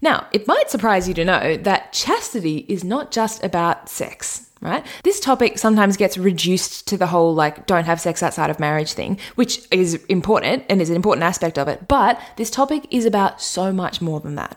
Now, 0.00 0.26
it 0.32 0.46
might 0.46 0.70
surprise 0.70 1.08
you 1.08 1.14
to 1.14 1.24
know 1.24 1.56
that 1.56 1.92
chastity 1.92 2.66
is 2.68 2.84
not 2.84 3.10
just 3.10 3.42
about 3.42 3.88
sex, 3.88 4.48
right? 4.60 4.84
This 5.02 5.20
topic 5.20 5.58
sometimes 5.58 5.96
gets 5.96 6.16
reduced 6.16 6.86
to 6.88 6.96
the 6.96 7.06
whole 7.06 7.34
like 7.34 7.66
don't 7.66 7.84
have 7.84 8.00
sex 8.00 8.22
outside 8.22 8.50
of 8.50 8.60
marriage 8.60 8.92
thing, 8.92 9.18
which 9.34 9.60
is 9.70 9.94
important 10.08 10.64
and 10.68 10.80
is 10.80 10.90
an 10.90 10.96
important 10.96 11.24
aspect 11.24 11.58
of 11.58 11.68
it, 11.68 11.88
but 11.88 12.20
this 12.36 12.50
topic 12.50 12.86
is 12.90 13.04
about 13.04 13.42
so 13.42 13.72
much 13.72 14.00
more 14.00 14.20
than 14.20 14.36
that. 14.36 14.56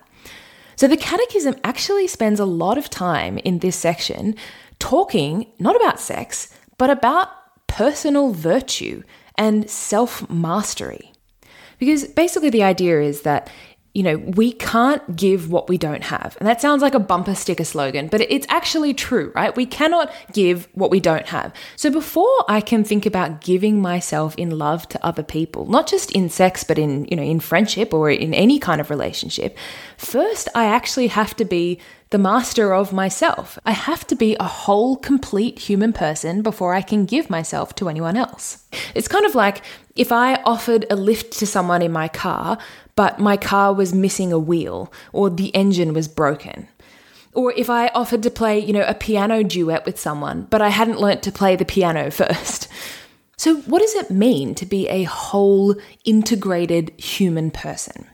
So 0.75 0.87
the 0.87 0.97
catechism 0.97 1.55
actually 1.63 2.07
spends 2.07 2.39
a 2.39 2.45
lot 2.45 2.77
of 2.77 2.89
time 2.89 3.37
in 3.39 3.59
this 3.59 3.75
section 3.75 4.35
talking 4.79 5.47
not 5.59 5.75
about 5.75 5.99
sex, 5.99 6.53
but 6.77 6.89
about 6.89 7.29
personal 7.67 8.31
virtue 8.31 9.03
and 9.35 9.69
self 9.69 10.29
mastery. 10.29 11.11
Because 11.77 12.05
basically, 12.05 12.51
the 12.51 12.63
idea 12.63 13.01
is 13.01 13.21
that 13.21 13.49
you 13.93 14.03
know, 14.03 14.17
we 14.17 14.53
can't 14.53 15.15
give 15.17 15.51
what 15.51 15.67
we 15.67 15.77
don't 15.77 16.03
have. 16.03 16.37
And 16.39 16.47
that 16.47 16.61
sounds 16.61 16.81
like 16.81 16.93
a 16.93 16.99
bumper 16.99 17.35
sticker 17.35 17.65
slogan, 17.65 18.07
but 18.07 18.21
it's 18.21 18.45
actually 18.49 18.93
true, 18.93 19.33
right? 19.35 19.53
We 19.55 19.65
cannot 19.65 20.13
give 20.31 20.69
what 20.73 20.91
we 20.91 21.01
don't 21.01 21.27
have. 21.27 21.53
So 21.75 21.91
before 21.91 22.45
I 22.47 22.61
can 22.61 22.85
think 22.85 23.05
about 23.05 23.41
giving 23.41 23.81
myself 23.81 24.33
in 24.37 24.57
love 24.57 24.87
to 24.89 25.05
other 25.05 25.23
people, 25.23 25.65
not 25.65 25.87
just 25.87 26.11
in 26.13 26.29
sex, 26.29 26.63
but 26.63 26.79
in, 26.79 27.05
you 27.05 27.17
know, 27.17 27.23
in 27.23 27.41
friendship 27.41 27.93
or 27.93 28.09
in 28.09 28.33
any 28.33 28.59
kind 28.59 28.79
of 28.79 28.89
relationship, 28.89 29.57
first 29.97 30.47
I 30.55 30.65
actually 30.65 31.07
have 31.07 31.35
to 31.35 31.43
be 31.43 31.79
the 32.11 32.17
master 32.17 32.73
of 32.73 32.93
myself. 32.93 33.57
I 33.65 33.71
have 33.71 34.05
to 34.07 34.15
be 34.15 34.35
a 34.37 34.43
whole, 34.43 34.97
complete 34.97 35.59
human 35.59 35.93
person 35.93 36.41
before 36.41 36.73
I 36.73 36.81
can 36.81 37.05
give 37.05 37.29
myself 37.29 37.73
to 37.75 37.89
anyone 37.89 38.17
else. 38.17 38.65
It's 38.95 39.07
kind 39.07 39.25
of 39.25 39.33
like 39.33 39.63
if 39.95 40.11
I 40.11 40.35
offered 40.43 40.85
a 40.89 40.95
lift 40.95 41.37
to 41.39 41.47
someone 41.47 41.81
in 41.81 41.91
my 41.91 42.07
car, 42.07 42.57
but 43.01 43.17
my 43.17 43.35
car 43.35 43.73
was 43.73 43.95
missing 43.95 44.31
a 44.31 44.37
wheel 44.37 44.93
or 45.11 45.31
the 45.31 45.47
engine 45.55 45.91
was 45.91 46.07
broken. 46.07 46.67
Or 47.33 47.51
if 47.53 47.67
I 47.67 47.87
offered 47.95 48.21
to 48.21 48.29
play, 48.29 48.59
you 48.59 48.73
know, 48.73 48.85
a 48.87 48.93
piano 48.93 49.41
duet 49.43 49.87
with 49.87 49.99
someone, 49.99 50.45
but 50.51 50.61
I 50.61 50.69
hadn't 50.69 51.01
learnt 51.01 51.23
to 51.23 51.31
play 51.31 51.55
the 51.55 51.65
piano 51.65 52.11
first. 52.21 52.67
So, 53.37 53.55
what 53.61 53.81
does 53.81 53.95
it 53.95 54.11
mean 54.11 54.53
to 54.53 54.67
be 54.67 54.87
a 54.87 55.05
whole, 55.05 55.73
integrated 56.05 56.91
human 56.99 57.49
person? 57.49 58.05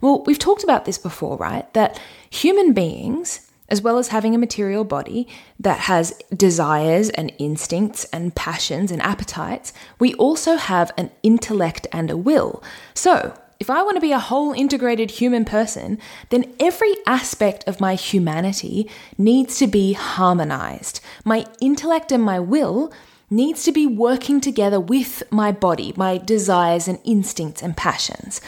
Well, 0.00 0.22
we've 0.26 0.38
talked 0.38 0.62
about 0.62 0.84
this 0.84 0.96
before, 0.96 1.36
right? 1.36 1.66
That 1.74 2.00
human 2.30 2.72
beings, 2.72 3.50
as 3.68 3.82
well 3.82 3.98
as 3.98 4.14
having 4.14 4.36
a 4.36 4.38
material 4.38 4.84
body 4.84 5.26
that 5.58 5.80
has 5.80 6.12
desires 6.32 7.10
and 7.10 7.32
instincts 7.40 8.04
and 8.12 8.32
passions 8.36 8.92
and 8.92 9.02
appetites, 9.02 9.72
we 9.98 10.14
also 10.14 10.54
have 10.54 10.92
an 10.96 11.10
intellect 11.24 11.88
and 11.90 12.12
a 12.12 12.16
will. 12.16 12.62
So, 12.94 13.34
if 13.60 13.68
I 13.68 13.82
want 13.82 13.96
to 13.96 14.00
be 14.00 14.12
a 14.12 14.18
whole 14.18 14.52
integrated 14.54 15.10
human 15.10 15.44
person, 15.44 15.98
then 16.30 16.52
every 16.58 16.96
aspect 17.06 17.62
of 17.68 17.78
my 17.78 17.94
humanity 17.94 18.88
needs 19.18 19.58
to 19.58 19.66
be 19.66 19.92
harmonized. 19.92 21.00
My 21.24 21.44
intellect 21.60 22.10
and 22.10 22.22
my 22.22 22.40
will 22.40 22.90
needs 23.28 23.62
to 23.64 23.72
be 23.72 23.86
working 23.86 24.40
together 24.40 24.80
with 24.80 25.22
my 25.30 25.52
body, 25.52 25.92
my 25.94 26.16
desires 26.16 26.88
and 26.88 26.98
instincts 27.04 27.62
and 27.62 27.76
passions. 27.76 28.40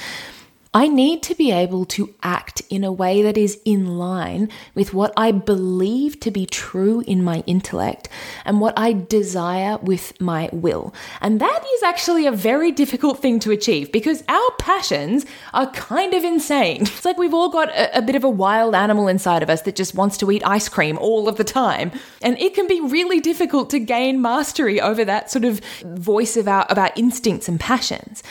I 0.74 0.88
need 0.88 1.22
to 1.24 1.34
be 1.34 1.52
able 1.52 1.84
to 1.84 2.14
act 2.22 2.62
in 2.70 2.82
a 2.82 2.90
way 2.90 3.20
that 3.20 3.36
is 3.36 3.60
in 3.66 3.98
line 3.98 4.48
with 4.74 4.94
what 4.94 5.12
I 5.18 5.30
believe 5.30 6.18
to 6.20 6.30
be 6.30 6.46
true 6.46 7.04
in 7.06 7.22
my 7.22 7.44
intellect 7.46 8.08
and 8.46 8.58
what 8.58 8.72
I 8.78 8.94
desire 8.94 9.76
with 9.82 10.18
my 10.18 10.48
will. 10.50 10.94
And 11.20 11.42
that 11.42 11.62
is 11.74 11.82
actually 11.82 12.26
a 12.26 12.32
very 12.32 12.72
difficult 12.72 13.18
thing 13.20 13.38
to 13.40 13.50
achieve 13.50 13.92
because 13.92 14.24
our 14.28 14.50
passions 14.58 15.26
are 15.52 15.70
kind 15.72 16.14
of 16.14 16.24
insane. 16.24 16.86
It's 17.02 17.04
like 17.04 17.18
we've 17.18 17.34
all 17.34 17.50
got 17.50 17.68
a, 17.70 17.98
a 17.98 18.02
bit 18.02 18.14
of 18.14 18.22
a 18.22 18.30
wild 18.30 18.74
animal 18.74 19.08
inside 19.08 19.42
of 19.42 19.50
us 19.50 19.62
that 19.62 19.74
just 19.74 19.94
wants 19.94 20.16
to 20.18 20.30
eat 20.30 20.42
ice 20.46 20.68
cream 20.68 20.96
all 20.98 21.28
of 21.28 21.36
the 21.36 21.44
time. 21.44 21.90
And 22.22 22.38
it 22.38 22.54
can 22.54 22.68
be 22.68 22.80
really 22.80 23.18
difficult 23.18 23.70
to 23.70 23.80
gain 23.80 24.22
mastery 24.22 24.80
over 24.80 25.04
that 25.04 25.30
sort 25.30 25.44
of 25.44 25.60
voice 25.84 26.36
of 26.36 26.46
our, 26.48 26.62
of 26.66 26.78
our 26.78 26.92
instincts 26.96 27.48
and 27.48 27.58
passions. 27.58 28.22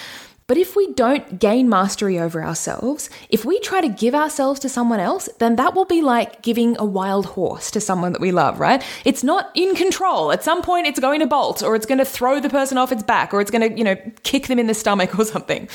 But 0.52 0.58
if 0.58 0.76
we 0.76 0.92
don't 0.96 1.40
gain 1.40 1.70
mastery 1.70 2.20
over 2.20 2.44
ourselves, 2.44 3.10
if 3.30 3.46
we 3.46 3.58
try 3.62 3.80
to 3.80 3.88
give 3.88 4.14
ourselves 4.14 4.60
to 4.60 4.68
someone 4.68 5.00
else, 5.00 5.30
then 5.40 5.56
that 5.56 5.74
will 5.74 5.86
be 5.86 6.02
like 6.02 6.42
giving 6.42 6.76
a 6.78 6.84
wild 6.84 7.26
horse 7.26 7.72
to 7.72 7.80
someone 7.80 8.12
that 8.12 8.20
we 8.20 8.34
love, 8.34 8.60
right? 8.60 8.84
It's 9.06 9.24
not 9.24 9.50
in 9.54 9.76
control. 9.76 10.30
At 10.34 10.44
some 10.44 10.62
point, 10.62 10.88
it's 10.88 11.00
going 11.00 11.22
to 11.22 11.26
bolt 11.26 11.64
or 11.64 11.74
it's 11.74 11.86
going 11.86 12.00
to 12.00 12.04
throw 12.04 12.42
the 12.42 12.50
person 12.50 12.78
off 12.78 12.92
its 12.92 13.02
back 13.02 13.34
or 13.34 13.40
it's 13.40 13.50
going 13.50 13.70
to, 13.70 13.78
you 13.78 13.86
know, 13.86 13.96
kick 14.24 14.48
them 14.48 14.60
in 14.60 14.68
the 14.68 14.74
stomach 14.74 15.18
or 15.18 15.24
something. 15.24 15.70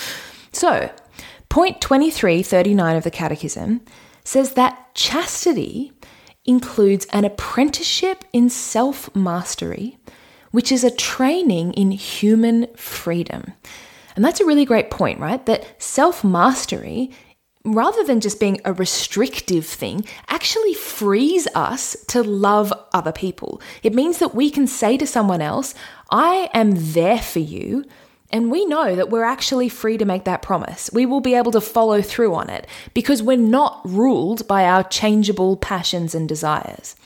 So, 0.52 0.90
point 1.48 1.80
2339 1.80 2.96
of 2.96 3.04
the 3.04 3.10
Catechism 3.10 3.80
says 4.24 4.52
that 4.52 4.94
chastity 4.94 5.94
includes 6.44 7.06
an 7.14 7.24
apprenticeship 7.24 8.26
in 8.34 8.50
self 8.50 9.08
mastery, 9.16 9.96
which 10.50 10.70
is 10.70 10.84
a 10.84 10.94
training 10.94 11.72
in 11.72 11.92
human 11.92 12.66
freedom. 12.76 13.54
And 14.16 14.24
that's 14.24 14.40
a 14.40 14.46
really 14.46 14.64
great 14.64 14.90
point, 14.90 15.20
right? 15.20 15.44
That 15.46 15.80
self 15.80 16.24
mastery, 16.24 17.12
rather 17.64 18.02
than 18.02 18.20
just 18.20 18.40
being 18.40 18.60
a 18.64 18.72
restrictive 18.72 19.66
thing, 19.66 20.04
actually 20.28 20.74
frees 20.74 21.46
us 21.54 21.96
to 22.08 22.22
love 22.22 22.72
other 22.92 23.12
people. 23.12 23.60
It 23.82 23.94
means 23.94 24.18
that 24.18 24.34
we 24.34 24.50
can 24.50 24.66
say 24.66 24.96
to 24.96 25.06
someone 25.06 25.42
else, 25.42 25.74
I 26.10 26.50
am 26.54 26.72
there 26.74 27.20
for 27.20 27.40
you. 27.40 27.84
And 28.32 28.50
we 28.50 28.64
know 28.66 28.96
that 28.96 29.10
we're 29.10 29.22
actually 29.22 29.68
free 29.68 29.98
to 29.98 30.04
make 30.04 30.24
that 30.24 30.42
promise. 30.42 30.90
We 30.92 31.06
will 31.06 31.20
be 31.20 31.34
able 31.34 31.52
to 31.52 31.60
follow 31.60 32.02
through 32.02 32.34
on 32.34 32.50
it 32.50 32.66
because 32.92 33.22
we're 33.22 33.36
not 33.36 33.80
ruled 33.84 34.48
by 34.48 34.64
our 34.64 34.82
changeable 34.82 35.56
passions 35.56 36.12
and 36.12 36.28
desires. 36.28 36.96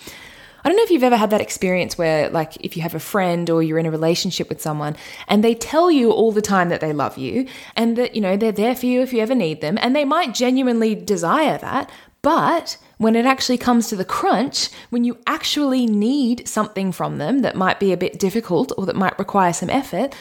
I 0.63 0.69
don't 0.69 0.77
know 0.77 0.83
if 0.83 0.91
you've 0.91 1.03
ever 1.03 1.17
had 1.17 1.31
that 1.31 1.41
experience 1.41 1.97
where, 1.97 2.29
like, 2.31 2.57
if 2.65 2.77
you 2.77 2.83
have 2.83 2.95
a 2.95 3.01
friend 3.01 3.49
or 3.49 3.63
you're 3.63 3.79
in 3.79 3.87
a 3.87 3.91
relationship 3.91 4.49
with 4.49 4.61
someone 4.61 4.97
and 5.29 5.43
they 5.43 5.55
tell 5.55 5.91
you 5.91 6.11
all 6.11 6.33
the 6.33 6.43
time 6.43 6.69
that 6.69 6.81
they 6.81 6.93
love 6.93 7.17
you 7.17 7.47
and 7.77 7.97
that, 7.97 8.15
you 8.15 8.21
know, 8.21 8.37
they're 8.37 8.53
there 8.53 8.75
for 8.75 8.87
you 8.87 9.01
if 9.01 9.13
you 9.13 9.21
ever 9.21 9.35
need 9.35 9.61
them, 9.61 9.79
and 9.81 9.97
they 9.97 10.05
might 10.05 10.35
genuinely 10.35 10.95
desire 10.95 11.59
that, 11.59 11.91
but 12.23 12.77
when 12.99 13.17
it 13.17 13.25
actually 13.25 13.57
comes 13.57 13.89
to 13.89 13.97
the 13.97 14.05
crunch, 14.05 14.69
when 14.91 15.05
you 15.05 15.17
actually 15.27 15.87
need 15.87 16.47
something 16.47 16.93
from 16.93 17.17
them 17.17 17.41
that 17.41 17.57
might 17.57 17.81
be 17.81 17.93
a 17.93 17.97
bit 17.97 18.19
difficult 18.19 18.73
or 18.77 18.85
that 18.85 18.97
might 18.97 19.19
require 19.19 19.55
some 19.55 19.71
effort, 19.71 20.15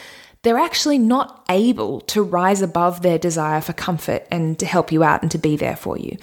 they're 0.43 0.57
actually 0.57 0.97
not 0.97 1.43
able 1.49 1.99
to 2.01 2.23
rise 2.23 2.61
above 2.61 3.01
their 3.01 3.19
desire 3.19 3.59
for 3.59 3.73
comfort 3.73 4.25
and 4.31 4.57
to 4.59 4.65
help 4.65 4.93
you 4.93 5.03
out 5.03 5.21
and 5.21 5.31
to 5.31 5.37
be 5.37 5.57
there 5.57 5.75
for 5.75 5.97
you. 5.97 6.17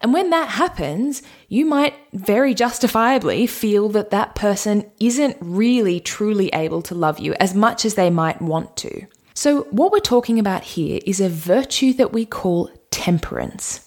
And 0.00 0.12
when 0.12 0.30
that 0.30 0.50
happens, 0.50 1.22
you 1.48 1.64
might 1.64 1.94
very 2.12 2.54
justifiably 2.54 3.46
feel 3.46 3.88
that 3.90 4.10
that 4.10 4.34
person 4.34 4.90
isn't 5.00 5.36
really 5.40 6.00
truly 6.00 6.48
able 6.48 6.82
to 6.82 6.94
love 6.94 7.18
you 7.18 7.34
as 7.34 7.54
much 7.54 7.84
as 7.84 7.94
they 7.94 8.10
might 8.10 8.42
want 8.42 8.76
to. 8.78 9.06
So, 9.34 9.62
what 9.64 9.92
we're 9.92 10.00
talking 10.00 10.38
about 10.38 10.62
here 10.62 11.00
is 11.04 11.20
a 11.20 11.28
virtue 11.28 11.92
that 11.94 12.12
we 12.12 12.24
call 12.24 12.70
temperance. 12.90 13.85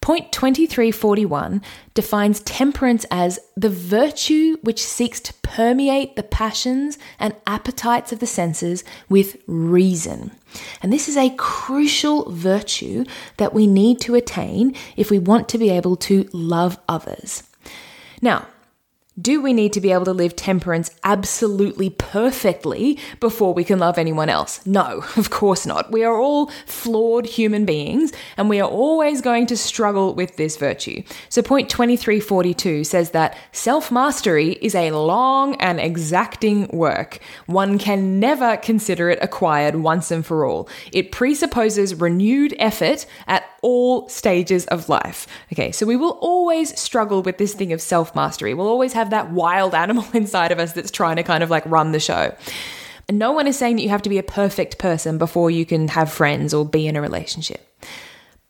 Point 0.00 0.32
2341 0.32 1.60
defines 1.92 2.40
temperance 2.40 3.04
as 3.10 3.38
the 3.56 3.68
virtue 3.68 4.56
which 4.62 4.82
seeks 4.82 5.20
to 5.20 5.34
permeate 5.42 6.16
the 6.16 6.22
passions 6.22 6.98
and 7.18 7.34
appetites 7.46 8.12
of 8.12 8.20
the 8.20 8.26
senses 8.26 8.84
with 9.08 9.36
reason. 9.46 10.30
And 10.82 10.92
this 10.92 11.08
is 11.08 11.16
a 11.16 11.34
crucial 11.36 12.30
virtue 12.30 13.04
that 13.38 13.52
we 13.52 13.66
need 13.66 14.00
to 14.02 14.14
attain 14.14 14.74
if 14.96 15.10
we 15.10 15.18
want 15.18 15.48
to 15.50 15.58
be 15.58 15.70
able 15.70 15.96
to 15.96 16.28
love 16.32 16.78
others. 16.88 17.42
Now, 18.22 18.46
Do 19.20 19.42
we 19.42 19.52
need 19.52 19.72
to 19.72 19.80
be 19.80 19.90
able 19.90 20.04
to 20.04 20.12
live 20.12 20.36
temperance 20.36 20.90
absolutely 21.02 21.90
perfectly 21.90 23.00
before 23.18 23.52
we 23.52 23.64
can 23.64 23.80
love 23.80 23.98
anyone 23.98 24.28
else? 24.28 24.64
No, 24.64 25.02
of 25.16 25.30
course 25.30 25.66
not. 25.66 25.90
We 25.90 26.04
are 26.04 26.16
all 26.16 26.46
flawed 26.66 27.26
human 27.26 27.64
beings 27.64 28.12
and 28.36 28.48
we 28.48 28.60
are 28.60 28.68
always 28.68 29.20
going 29.20 29.46
to 29.46 29.56
struggle 29.56 30.14
with 30.14 30.36
this 30.36 30.56
virtue. 30.56 31.02
So, 31.30 31.42
point 31.42 31.68
2342 31.68 32.84
says 32.84 33.10
that 33.10 33.36
self 33.50 33.90
mastery 33.90 34.52
is 34.52 34.76
a 34.76 34.92
long 34.92 35.56
and 35.56 35.80
exacting 35.80 36.68
work. 36.68 37.18
One 37.46 37.78
can 37.78 38.20
never 38.20 38.56
consider 38.58 39.10
it 39.10 39.18
acquired 39.20 39.76
once 39.76 40.12
and 40.12 40.24
for 40.24 40.44
all. 40.44 40.68
It 40.92 41.10
presupposes 41.10 41.94
renewed 41.94 42.54
effort 42.58 43.04
at 43.26 43.44
all 43.62 44.08
stages 44.08 44.66
of 44.66 44.88
life. 44.88 45.26
Okay, 45.52 45.72
so 45.72 45.84
we 45.86 45.96
will 45.96 46.18
always 46.20 46.78
struggle 46.78 47.22
with 47.22 47.38
this 47.38 47.54
thing 47.54 47.72
of 47.72 47.80
self 47.80 48.14
mastery. 48.14 48.54
We'll 48.54 48.68
always 48.68 48.92
have 49.08 49.26
that 49.26 49.32
wild 49.32 49.74
animal 49.74 50.06
inside 50.14 50.52
of 50.52 50.58
us 50.58 50.72
that's 50.72 50.90
trying 50.90 51.16
to 51.16 51.22
kind 51.22 51.42
of 51.42 51.50
like 51.50 51.64
run 51.66 51.92
the 51.92 52.00
show. 52.00 52.34
And 53.08 53.18
no 53.18 53.32
one 53.32 53.46
is 53.46 53.56
saying 53.56 53.76
that 53.76 53.82
you 53.82 53.88
have 53.88 54.02
to 54.02 54.10
be 54.10 54.18
a 54.18 54.22
perfect 54.22 54.78
person 54.78 55.16
before 55.16 55.50
you 55.50 55.64
can 55.64 55.88
have 55.88 56.12
friends 56.12 56.52
or 56.52 56.66
be 56.66 56.86
in 56.86 56.96
a 56.96 57.00
relationship. 57.00 57.64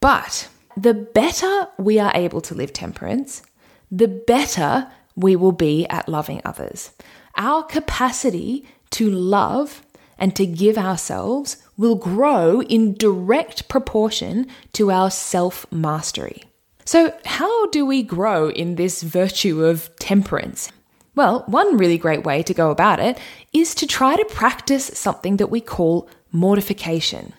But 0.01 0.49
the 0.77 0.95
better 0.95 1.69
we 1.79 1.99
are 1.99 2.13
able 2.15 2.41
to 2.43 2.55
live 2.55 2.73
temperance, 2.73 3.43
the 3.91 4.09
better 4.09 4.91
we 5.15 5.37
will 5.37 5.53
be 5.53 5.87
at 5.87 6.09
loving 6.09 6.41
others. 6.45 6.91
Our 7.37 7.63
capacity 7.63 8.67
to 8.91 9.09
love 9.09 9.83
and 10.19 10.35
to 10.35 10.45
give 10.45 10.77
ourselves 10.77 11.59
will 11.77 11.95
grow 11.95 12.61
in 12.63 12.95
direct 12.95 13.69
proportion 13.69 14.49
to 14.73 14.91
our 14.91 15.11
self 15.11 15.71
mastery. 15.71 16.48
So, 16.89 17.13
how 17.27 17.67
do 17.67 17.85
we 17.85 18.03
grow 18.03 18.49
in 18.49 18.77
this 18.77 19.03
virtue 19.03 19.63
of 19.63 19.95
temperance? 19.97 20.73
Well, 21.15 21.45
one 21.47 21.77
really 21.77 21.99
great 21.99 22.25
way 22.25 22.43
to 22.43 22.55
go 22.55 22.71
about 22.71 22.99
it 22.99 23.19
is 23.53 23.75
to 23.75 23.87
try 23.87 24.17
to 24.17 24.25
practice 24.25 24.87
something 24.95 25.37
that 25.37 25.51
we 25.51 25.61
call 25.61 26.09
mortification. 26.33 27.35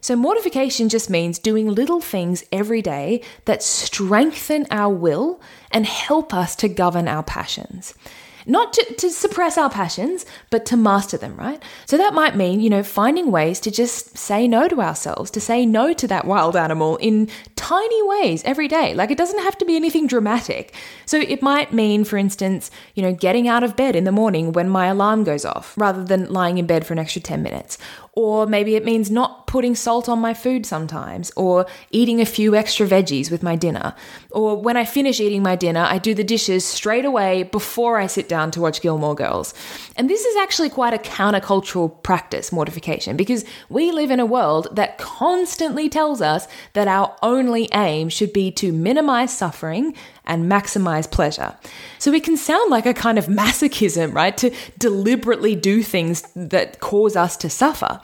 So, 0.00 0.16
mortification 0.16 0.88
just 0.88 1.08
means 1.08 1.38
doing 1.38 1.72
little 1.72 2.00
things 2.00 2.42
every 2.50 2.82
day 2.82 3.22
that 3.44 3.62
strengthen 3.62 4.66
our 4.72 4.92
will 4.92 5.40
and 5.70 5.86
help 5.86 6.34
us 6.34 6.56
to 6.56 6.68
govern 6.68 7.06
our 7.06 7.22
passions 7.22 7.94
not 8.50 8.72
to, 8.72 8.94
to 8.94 9.10
suppress 9.10 9.56
our 9.56 9.70
passions, 9.70 10.26
but 10.50 10.66
to 10.66 10.76
master 10.76 11.16
them, 11.16 11.36
right? 11.36 11.62
So 11.86 11.96
that 11.96 12.14
might 12.14 12.36
mean, 12.36 12.60
you 12.60 12.68
know, 12.68 12.82
finding 12.82 13.30
ways 13.30 13.60
to 13.60 13.70
just 13.70 14.18
say 14.18 14.48
no 14.48 14.68
to 14.68 14.80
ourselves, 14.80 15.30
to 15.32 15.40
say 15.40 15.64
no 15.64 15.92
to 15.92 16.08
that 16.08 16.24
wild 16.24 16.56
animal 16.56 16.96
in 16.96 17.28
tiny 17.54 18.02
ways 18.08 18.42
every 18.44 18.66
day. 18.66 18.94
Like 18.94 19.10
it 19.10 19.18
doesn't 19.18 19.42
have 19.44 19.56
to 19.58 19.64
be 19.64 19.76
anything 19.76 20.06
dramatic. 20.06 20.74
So 21.06 21.18
it 21.18 21.42
might 21.42 21.72
mean, 21.72 22.04
for 22.04 22.16
instance, 22.16 22.70
you 22.94 23.02
know, 23.02 23.12
getting 23.12 23.46
out 23.46 23.62
of 23.62 23.76
bed 23.76 23.94
in 23.94 24.04
the 24.04 24.12
morning 24.12 24.52
when 24.52 24.68
my 24.68 24.86
alarm 24.86 25.24
goes 25.24 25.44
off 25.44 25.76
rather 25.78 26.02
than 26.02 26.32
lying 26.32 26.58
in 26.58 26.66
bed 26.66 26.84
for 26.84 26.92
an 26.92 26.98
extra 26.98 27.22
10 27.22 27.42
minutes. 27.42 27.78
Or 28.14 28.46
maybe 28.46 28.74
it 28.74 28.84
means 28.84 29.10
not 29.10 29.46
putting 29.46 29.74
salt 29.74 30.08
on 30.08 30.20
my 30.20 30.32
food 30.32 30.64
sometimes, 30.64 31.32
or 31.36 31.66
eating 31.90 32.20
a 32.20 32.26
few 32.26 32.54
extra 32.54 32.86
veggies 32.86 33.30
with 33.30 33.42
my 33.42 33.56
dinner. 33.56 33.94
Or 34.30 34.60
when 34.60 34.76
I 34.76 34.84
finish 34.84 35.20
eating 35.20 35.42
my 35.42 35.56
dinner, 35.56 35.80
I 35.80 35.98
do 35.98 36.14
the 36.14 36.24
dishes 36.24 36.64
straight 36.64 37.04
away 37.04 37.42
before 37.44 37.98
I 37.98 38.06
sit 38.06 38.28
down 38.28 38.50
to 38.52 38.60
watch 38.60 38.80
Gilmore 38.80 39.14
Girls. 39.14 39.54
And 39.96 40.08
this 40.08 40.24
is 40.24 40.36
actually 40.36 40.70
quite 40.70 40.94
a 40.94 40.98
countercultural 40.98 42.02
practice, 42.02 42.52
mortification, 42.52 43.16
because 43.16 43.44
we 43.68 43.90
live 43.90 44.10
in 44.10 44.20
a 44.20 44.26
world 44.26 44.68
that 44.72 44.98
constantly 44.98 45.88
tells 45.88 46.22
us 46.22 46.46
that 46.74 46.88
our 46.88 47.16
only 47.22 47.68
aim 47.72 48.08
should 48.08 48.32
be 48.32 48.52
to 48.52 48.72
minimize 48.72 49.36
suffering 49.36 49.94
and 50.24 50.50
maximize 50.50 51.10
pleasure. 51.10 51.56
So 51.98 52.12
it 52.12 52.24
can 52.24 52.36
sound 52.36 52.70
like 52.70 52.86
a 52.86 52.94
kind 52.94 53.18
of 53.18 53.26
masochism, 53.26 54.14
right? 54.14 54.36
To 54.38 54.54
deliberately 54.78 55.54
do 55.54 55.82
things 55.82 56.22
that 56.34 56.80
cause 56.80 57.16
us 57.16 57.36
to 57.38 57.50
suffer. 57.50 58.00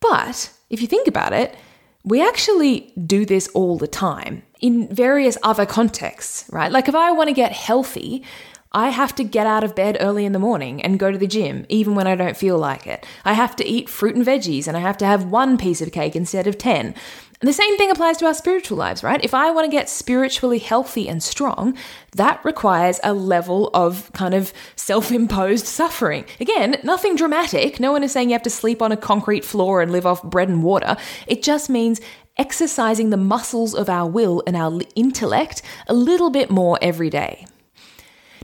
But 0.00 0.52
if 0.70 0.80
you 0.80 0.86
think 0.86 1.08
about 1.08 1.32
it, 1.32 1.56
we 2.04 2.26
actually 2.26 2.92
do 3.06 3.26
this 3.26 3.48
all 3.48 3.76
the 3.76 3.88
time 3.88 4.42
in 4.60 4.88
various 4.88 5.36
other 5.42 5.66
contexts, 5.66 6.48
right? 6.50 6.72
Like 6.72 6.88
if 6.88 6.94
I 6.94 7.12
want 7.12 7.28
to 7.28 7.34
get 7.34 7.52
healthy, 7.52 8.24
I 8.72 8.90
have 8.90 9.14
to 9.16 9.24
get 9.24 9.46
out 9.46 9.64
of 9.64 9.74
bed 9.74 9.96
early 9.98 10.26
in 10.26 10.32
the 10.32 10.38
morning 10.38 10.82
and 10.82 10.98
go 10.98 11.10
to 11.10 11.16
the 11.16 11.26
gym, 11.26 11.64
even 11.68 11.94
when 11.94 12.06
I 12.06 12.14
don't 12.14 12.36
feel 12.36 12.58
like 12.58 12.86
it. 12.86 13.06
I 13.24 13.32
have 13.32 13.56
to 13.56 13.66
eat 13.66 13.88
fruit 13.88 14.14
and 14.14 14.26
veggies, 14.26 14.68
and 14.68 14.76
I 14.76 14.80
have 14.80 14.98
to 14.98 15.06
have 15.06 15.24
one 15.24 15.56
piece 15.56 15.80
of 15.80 15.90
cake 15.90 16.14
instead 16.14 16.46
of 16.46 16.58
10. 16.58 16.94
And 17.40 17.48
the 17.48 17.52
same 17.52 17.76
thing 17.78 17.90
applies 17.90 18.16
to 18.16 18.26
our 18.26 18.34
spiritual 18.34 18.76
lives, 18.76 19.04
right? 19.04 19.24
If 19.24 19.32
I 19.32 19.52
want 19.52 19.64
to 19.64 19.70
get 19.70 19.88
spiritually 19.88 20.58
healthy 20.58 21.08
and 21.08 21.22
strong, 21.22 21.76
that 22.16 22.44
requires 22.44 22.98
a 23.04 23.12
level 23.12 23.70
of 23.74 24.12
kind 24.12 24.34
of 24.34 24.52
self 24.74 25.12
imposed 25.12 25.66
suffering. 25.66 26.24
Again, 26.40 26.80
nothing 26.82 27.14
dramatic. 27.14 27.78
No 27.78 27.92
one 27.92 28.02
is 28.02 28.10
saying 28.10 28.30
you 28.30 28.34
have 28.34 28.42
to 28.42 28.50
sleep 28.50 28.82
on 28.82 28.90
a 28.90 28.96
concrete 28.96 29.44
floor 29.44 29.80
and 29.80 29.92
live 29.92 30.04
off 30.04 30.22
bread 30.24 30.48
and 30.48 30.64
water. 30.64 30.96
It 31.28 31.44
just 31.44 31.70
means 31.70 32.00
exercising 32.38 33.10
the 33.10 33.16
muscles 33.16 33.72
of 33.74 33.88
our 33.88 34.08
will 34.08 34.42
and 34.46 34.56
our 34.56 34.80
intellect 34.96 35.62
a 35.86 35.94
little 35.94 36.30
bit 36.30 36.50
more 36.50 36.78
every 36.82 37.10
day. 37.10 37.46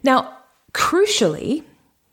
Now, 0.05 0.39
crucially, 0.73 1.65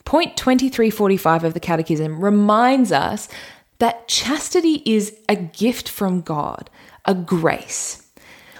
point 0.04 0.36
2345 0.36 1.44
of 1.44 1.54
the 1.54 1.60
Catechism 1.60 2.24
reminds 2.24 2.91
us 2.91 3.28
that 3.82 4.08
chastity 4.08 4.84
is 4.86 5.17
a 5.28 5.36
gift 5.36 5.89
from 5.89 6.22
God, 6.22 6.70
a 7.06 7.15
grace. 7.15 8.08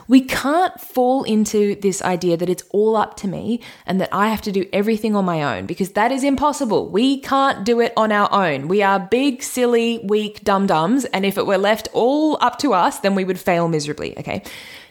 We 0.08 0.22
can't 0.22 0.82
fall 0.82 1.22
into 1.22 1.76
this 1.76 2.02
idea 2.02 2.38
that 2.38 2.50
it's 2.50 2.64
all 2.72 2.96
up 2.96 3.18
to 3.18 3.28
me 3.28 3.62
and 3.86 4.02
that 4.02 4.10
I 4.12 4.30
have 4.30 4.42
to 4.42 4.52
do 4.52 4.68
everything 4.74 5.16
on 5.16 5.24
my 5.24 5.44
own 5.56 5.68
because 5.68 5.92
that 5.92 6.12
is 6.12 6.24
impossible. 6.24 6.90
We 6.90 7.20
can't 7.20 7.64
do 7.64 7.80
it 7.80 7.94
on 7.96 8.12
our 8.12 8.34
own. 8.34 8.68
We 8.68 8.82
are 8.82 9.00
big, 9.00 9.44
silly, 9.44 10.00
weak 10.04 10.44
dum 10.44 10.66
dums. 10.66 11.06
And 11.06 11.24
if 11.24 11.38
it 11.38 11.46
were 11.46 11.60
left 11.60 11.88
all 11.94 12.40
up 12.42 12.58
to 12.58 12.74
us, 12.74 13.00
then 13.00 13.14
we 13.14 13.24
would 13.24 13.40
fail 13.40 13.68
miserably. 13.68 14.18
Okay. 14.18 14.42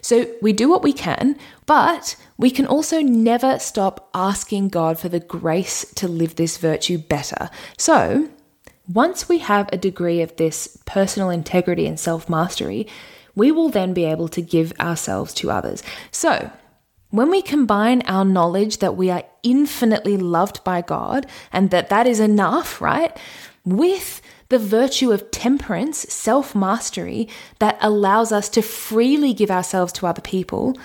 So 0.01 0.33
we 0.40 0.53
do 0.53 0.71
what 0.71 0.85
we 0.85 0.93
can, 0.93 1.37
but 1.66 2.14
we 2.38 2.53
can 2.53 2.66
also 2.66 3.01
never 3.01 3.59
stop 3.59 4.09
asking 4.14 4.69
God 4.69 4.97
for 4.97 5.09
the 5.09 5.21
grace 5.21 5.85
to 5.97 6.07
live 6.07 6.37
this 6.37 6.57
virtue 6.57 6.99
better. 6.99 7.51
So 7.77 8.31
once 8.92 9.29
we 9.29 9.38
have 9.38 9.68
a 9.72 9.79
degree 9.79 10.20
of 10.20 10.35
this 10.37 10.76
personal 10.85 11.31
integrity 11.31 11.87
and 11.87 11.98
self 11.98 12.29
mastery, 12.29 12.87
we 13.35 13.53
will 13.53 13.68
then 13.68 13.94
be 13.94 14.05
able 14.05 14.29
to 14.29 14.42
give 14.42 14.72
ourselves 14.81 15.33
to 15.35 15.50
others. 15.50 15.83
So, 16.11 16.50
when 17.11 17.31
we 17.31 17.42
combine 17.42 18.03
our 18.03 18.24
knowledge 18.24 18.79
that 18.79 18.96
we 18.96 19.11
are 19.11 19.24
infinitely 19.42 20.16
loved 20.16 20.62
by 20.64 20.81
God 20.83 21.26
and 21.53 21.70
that 21.70 21.88
that 21.88 22.07
is 22.07 22.20
enough, 22.20 22.81
right, 22.81 23.16
with 23.64 24.20
the 24.48 24.59
virtue 24.59 25.12
of 25.12 25.31
temperance, 25.31 25.98
self 26.12 26.55
mastery, 26.55 27.29
that 27.61 27.79
allows 27.81 28.33
us 28.33 28.48
to 28.50 28.62
freely 28.62 29.33
give 29.33 29.50
ourselves 29.50 29.92
to 29.94 30.07
other 30.07 30.22
people, 30.22 30.76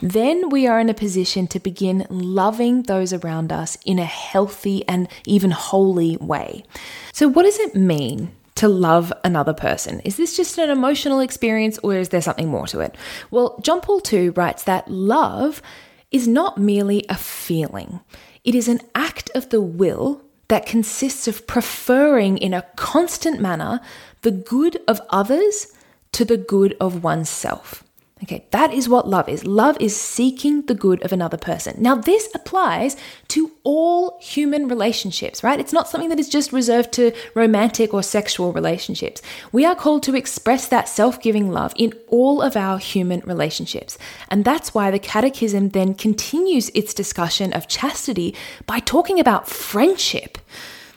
then 0.00 0.48
we 0.48 0.66
are 0.66 0.80
in 0.80 0.88
a 0.88 0.94
position 0.94 1.46
to 1.48 1.60
begin 1.60 2.06
loving 2.08 2.82
those 2.84 3.12
around 3.12 3.52
us 3.52 3.76
in 3.84 3.98
a 3.98 4.04
healthy 4.04 4.86
and 4.88 5.08
even 5.26 5.50
holy 5.50 6.16
way. 6.16 6.64
So, 7.12 7.28
what 7.28 7.42
does 7.42 7.58
it 7.58 7.74
mean 7.74 8.32
to 8.56 8.68
love 8.68 9.12
another 9.24 9.54
person? 9.54 10.00
Is 10.00 10.16
this 10.16 10.36
just 10.36 10.58
an 10.58 10.70
emotional 10.70 11.20
experience 11.20 11.78
or 11.82 11.94
is 11.94 12.10
there 12.10 12.22
something 12.22 12.48
more 12.48 12.66
to 12.68 12.80
it? 12.80 12.96
Well, 13.30 13.58
John 13.62 13.80
Paul 13.80 14.02
II 14.10 14.30
writes 14.30 14.64
that 14.64 14.90
love 14.90 15.62
is 16.10 16.26
not 16.26 16.58
merely 16.58 17.04
a 17.08 17.16
feeling, 17.16 18.00
it 18.44 18.54
is 18.54 18.68
an 18.68 18.80
act 18.94 19.30
of 19.34 19.50
the 19.50 19.60
will 19.60 20.22
that 20.48 20.66
consists 20.66 21.28
of 21.28 21.46
preferring 21.46 22.36
in 22.36 22.52
a 22.52 22.66
constant 22.74 23.40
manner 23.40 23.80
the 24.22 24.32
good 24.32 24.78
of 24.88 25.00
others 25.10 25.68
to 26.12 26.24
the 26.24 26.36
good 26.36 26.76
of 26.80 27.04
oneself. 27.04 27.84
Okay, 28.22 28.44
that 28.50 28.74
is 28.74 28.86
what 28.86 29.08
love 29.08 29.30
is. 29.30 29.46
Love 29.46 29.78
is 29.80 29.98
seeking 29.98 30.62
the 30.66 30.74
good 30.74 31.02
of 31.02 31.12
another 31.12 31.38
person. 31.38 31.80
Now, 31.80 31.94
this 31.94 32.28
applies 32.34 32.96
to 33.28 33.50
all 33.64 34.18
human 34.20 34.68
relationships, 34.68 35.42
right? 35.42 35.58
It's 35.58 35.72
not 35.72 35.88
something 35.88 36.10
that 36.10 36.20
is 36.20 36.28
just 36.28 36.52
reserved 36.52 36.92
to 36.92 37.12
romantic 37.34 37.94
or 37.94 38.02
sexual 38.02 38.52
relationships. 38.52 39.22
We 39.52 39.64
are 39.64 39.74
called 39.74 40.02
to 40.02 40.14
express 40.14 40.68
that 40.68 40.88
self 40.88 41.22
giving 41.22 41.50
love 41.50 41.72
in 41.76 41.94
all 42.08 42.42
of 42.42 42.56
our 42.56 42.78
human 42.78 43.20
relationships. 43.20 43.96
And 44.28 44.44
that's 44.44 44.74
why 44.74 44.90
the 44.90 44.98
Catechism 44.98 45.70
then 45.70 45.94
continues 45.94 46.68
its 46.70 46.92
discussion 46.92 47.54
of 47.54 47.68
chastity 47.68 48.34
by 48.66 48.80
talking 48.80 49.18
about 49.18 49.48
friendship. 49.48 50.36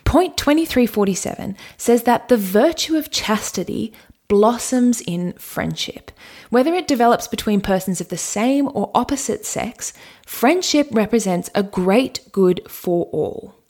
Point 0.03 0.35
2347 0.35 1.55
says 1.77 2.03
that 2.03 2.27
the 2.27 2.37
virtue 2.37 2.97
of 2.97 3.09
chastity 3.09 3.93
blossoms 4.33 4.99
in 5.01 5.31
friendship. 5.33 6.11
Whether 6.49 6.73
it 6.73 6.87
develops 6.87 7.27
between 7.27 7.61
persons 7.61 8.01
of 8.01 8.09
the 8.09 8.17
same 8.17 8.67
or 8.73 8.89
opposite 8.95 9.45
sex, 9.45 9.93
friendship 10.25 10.87
represents 10.89 11.51
a 11.53 11.61
great 11.61 12.19
good 12.31 12.59
for 12.67 13.05
all. 13.11 13.62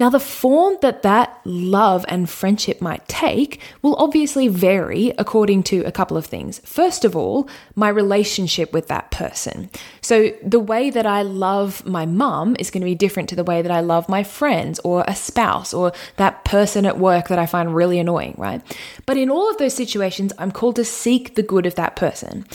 Now, 0.00 0.08
the 0.08 0.18
form 0.18 0.78
that 0.80 1.02
that 1.02 1.38
love 1.44 2.06
and 2.08 2.28
friendship 2.28 2.80
might 2.80 3.06
take 3.06 3.60
will 3.82 3.94
obviously 3.96 4.48
vary 4.48 5.12
according 5.18 5.62
to 5.64 5.82
a 5.82 5.92
couple 5.92 6.16
of 6.16 6.24
things. 6.24 6.58
First 6.64 7.04
of 7.04 7.14
all, 7.14 7.46
my 7.74 7.90
relationship 7.90 8.72
with 8.72 8.88
that 8.88 9.10
person. 9.10 9.68
So, 10.00 10.30
the 10.42 10.58
way 10.58 10.88
that 10.88 11.04
I 11.04 11.20
love 11.20 11.84
my 11.84 12.06
mum 12.06 12.56
is 12.58 12.70
going 12.70 12.80
to 12.80 12.86
be 12.86 12.94
different 12.94 13.28
to 13.28 13.36
the 13.36 13.44
way 13.44 13.60
that 13.60 13.70
I 13.70 13.80
love 13.80 14.08
my 14.08 14.22
friends 14.22 14.80
or 14.84 15.04
a 15.06 15.14
spouse 15.14 15.74
or 15.74 15.92
that 16.16 16.46
person 16.46 16.86
at 16.86 16.98
work 16.98 17.28
that 17.28 17.38
I 17.38 17.44
find 17.44 17.74
really 17.74 17.98
annoying, 17.98 18.34
right? 18.38 18.62
But 19.04 19.18
in 19.18 19.28
all 19.28 19.50
of 19.50 19.58
those 19.58 19.74
situations, 19.74 20.32
I'm 20.38 20.50
called 20.50 20.76
to 20.76 20.84
seek 20.84 21.34
the 21.34 21.42
good 21.42 21.66
of 21.66 21.74
that 21.74 21.94
person. 21.94 22.46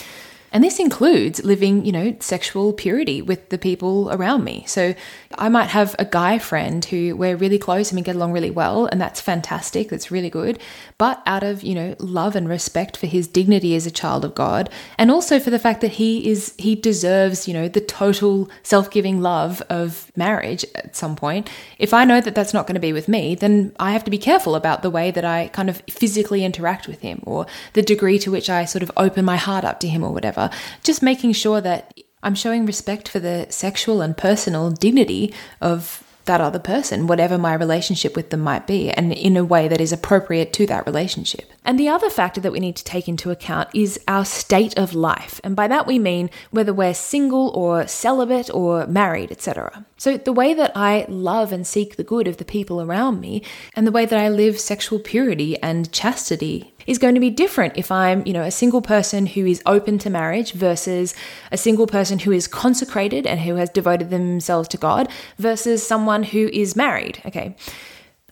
And 0.56 0.64
this 0.64 0.80
includes 0.80 1.44
living, 1.44 1.84
you 1.84 1.92
know, 1.92 2.16
sexual 2.18 2.72
purity 2.72 3.20
with 3.20 3.50
the 3.50 3.58
people 3.58 4.10
around 4.10 4.42
me. 4.42 4.64
So 4.66 4.94
I 5.36 5.50
might 5.50 5.68
have 5.68 5.94
a 5.98 6.06
guy 6.06 6.38
friend 6.38 6.82
who 6.82 7.14
we're 7.14 7.36
really 7.36 7.58
close 7.58 7.90
and 7.90 7.96
we 7.96 8.02
get 8.02 8.16
along 8.16 8.32
really 8.32 8.50
well, 8.50 8.86
and 8.86 8.98
that's 8.98 9.20
fantastic. 9.20 9.90
That's 9.90 10.10
really 10.10 10.30
good. 10.30 10.58
But 10.96 11.22
out 11.26 11.42
of, 11.42 11.62
you 11.62 11.74
know, 11.74 11.94
love 11.98 12.34
and 12.34 12.48
respect 12.48 12.96
for 12.96 13.06
his 13.06 13.28
dignity 13.28 13.74
as 13.74 13.84
a 13.84 13.90
child 13.90 14.24
of 14.24 14.34
God, 14.34 14.70
and 14.96 15.10
also 15.10 15.38
for 15.38 15.50
the 15.50 15.58
fact 15.58 15.82
that 15.82 15.90
he 15.90 16.26
is, 16.26 16.54
he 16.56 16.74
deserves, 16.74 17.46
you 17.46 17.52
know, 17.52 17.68
the 17.68 17.82
total 17.82 18.48
self 18.62 18.90
giving 18.90 19.20
love 19.20 19.60
of 19.68 20.10
marriage 20.16 20.64
at 20.74 20.96
some 20.96 21.16
point. 21.16 21.50
If 21.78 21.92
I 21.92 22.06
know 22.06 22.22
that 22.22 22.34
that's 22.34 22.54
not 22.54 22.66
going 22.66 22.76
to 22.76 22.80
be 22.80 22.94
with 22.94 23.08
me, 23.08 23.34
then 23.34 23.76
I 23.78 23.92
have 23.92 24.04
to 24.04 24.10
be 24.10 24.16
careful 24.16 24.54
about 24.54 24.80
the 24.80 24.88
way 24.88 25.10
that 25.10 25.24
I 25.26 25.48
kind 25.48 25.68
of 25.68 25.82
physically 25.90 26.46
interact 26.46 26.88
with 26.88 27.02
him 27.02 27.20
or 27.26 27.44
the 27.74 27.82
degree 27.82 28.18
to 28.20 28.30
which 28.30 28.48
I 28.48 28.64
sort 28.64 28.82
of 28.82 28.90
open 28.96 29.26
my 29.26 29.36
heart 29.36 29.62
up 29.62 29.80
to 29.80 29.88
him 29.88 30.02
or 30.02 30.12
whatever 30.12 30.45
just 30.82 31.02
making 31.02 31.32
sure 31.32 31.60
that 31.60 31.94
I'm 32.22 32.34
showing 32.34 32.66
respect 32.66 33.08
for 33.08 33.20
the 33.20 33.46
sexual 33.50 34.00
and 34.00 34.16
personal 34.16 34.70
dignity 34.70 35.32
of 35.60 36.02
that 36.26 36.40
other 36.40 36.58
person, 36.58 37.06
whatever 37.06 37.38
my 37.38 37.54
relationship 37.54 38.14
with 38.14 38.30
them 38.30 38.40
might 38.40 38.66
be, 38.66 38.90
and 38.90 39.12
in 39.12 39.36
a 39.36 39.44
way 39.44 39.68
that 39.68 39.80
is 39.80 39.92
appropriate 39.92 40.52
to 40.52 40.66
that 40.66 40.84
relationship. 40.84 41.50
And 41.64 41.78
the 41.78 41.88
other 41.88 42.10
factor 42.10 42.40
that 42.40 42.52
we 42.52 42.60
need 42.60 42.76
to 42.76 42.84
take 42.84 43.08
into 43.08 43.30
account 43.30 43.68
is 43.74 43.98
our 44.06 44.24
state 44.24 44.76
of 44.76 44.92
life. 44.92 45.40
And 45.42 45.56
by 45.56 45.68
that 45.68 45.86
we 45.86 45.98
mean 45.98 46.30
whether 46.50 46.72
we're 46.74 46.94
single 46.94 47.50
or 47.50 47.86
celibate 47.86 48.52
or 48.52 48.86
married, 48.86 49.30
etc. 49.30 49.86
So 49.96 50.16
the 50.16 50.32
way 50.32 50.52
that 50.52 50.72
I 50.76 51.06
love 51.08 51.52
and 51.52 51.66
seek 51.66 51.96
the 51.96 52.04
good 52.04 52.28
of 52.28 52.36
the 52.36 52.44
people 52.44 52.82
around 52.82 53.20
me, 53.20 53.42
and 53.74 53.86
the 53.86 53.92
way 53.92 54.04
that 54.04 54.18
I 54.18 54.28
live 54.28 54.58
sexual 54.58 54.98
purity 54.98 55.56
and 55.62 55.90
chastity 55.92 56.72
is 56.86 56.98
going 56.98 57.14
to 57.14 57.20
be 57.20 57.30
different 57.30 57.76
if 57.76 57.90
I'm, 57.90 58.26
you 58.26 58.32
know, 58.32 58.42
a 58.42 58.50
single 58.50 58.82
person 58.82 59.26
who 59.26 59.46
is 59.46 59.62
open 59.66 59.98
to 59.98 60.10
marriage 60.10 60.52
versus 60.52 61.14
a 61.50 61.56
single 61.56 61.86
person 61.86 62.18
who 62.20 62.32
is 62.32 62.46
consecrated 62.46 63.26
and 63.26 63.40
who 63.40 63.56
has 63.56 63.70
devoted 63.70 64.10
themselves 64.10 64.68
to 64.68 64.76
God 64.76 65.08
versus 65.38 65.86
someone 65.86 66.22
who 66.22 66.48
is 66.52 66.76
married. 66.76 67.20
Okay. 67.26 67.56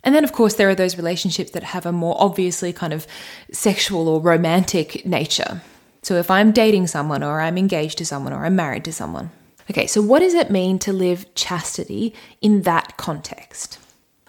And 0.03 0.15
then, 0.15 0.25
of 0.25 0.33
course, 0.33 0.55
there 0.55 0.69
are 0.69 0.75
those 0.75 0.97
relationships 0.97 1.53
that 1.53 1.63
have 1.63 1.87
a 1.87 1.93
more 1.93 2.17
obviously 2.19 2.73
kind 2.73 2.93
of 2.93 3.07
sexual 3.51 4.09
or 4.09 4.21
romantic 4.21 5.05
nature. 5.07 5.63
So 6.03 6.17
if 6.17 6.31
I'm 6.31 6.53
dating 6.53 6.89
someone 6.89 7.23
or 7.23 7.41
I'm 7.41 7.57
engaged 7.57 7.99
to 7.99 8.07
someone 8.07 8.35
or 8.35 8.45
I'm 8.45 8.57
married 8.57 8.85
to 8.85 8.93
someone. 8.93 9.31
Okay, 9.71 9.87
so 9.87 10.03
what 10.03 10.21
does 10.21 10.35
it 10.35 10.51
mean 10.51 10.79
to 10.81 10.93
live 10.93 11.35
chastity 11.35 12.15
in 12.43 12.63
that 12.63 12.99
context? 12.99 13.79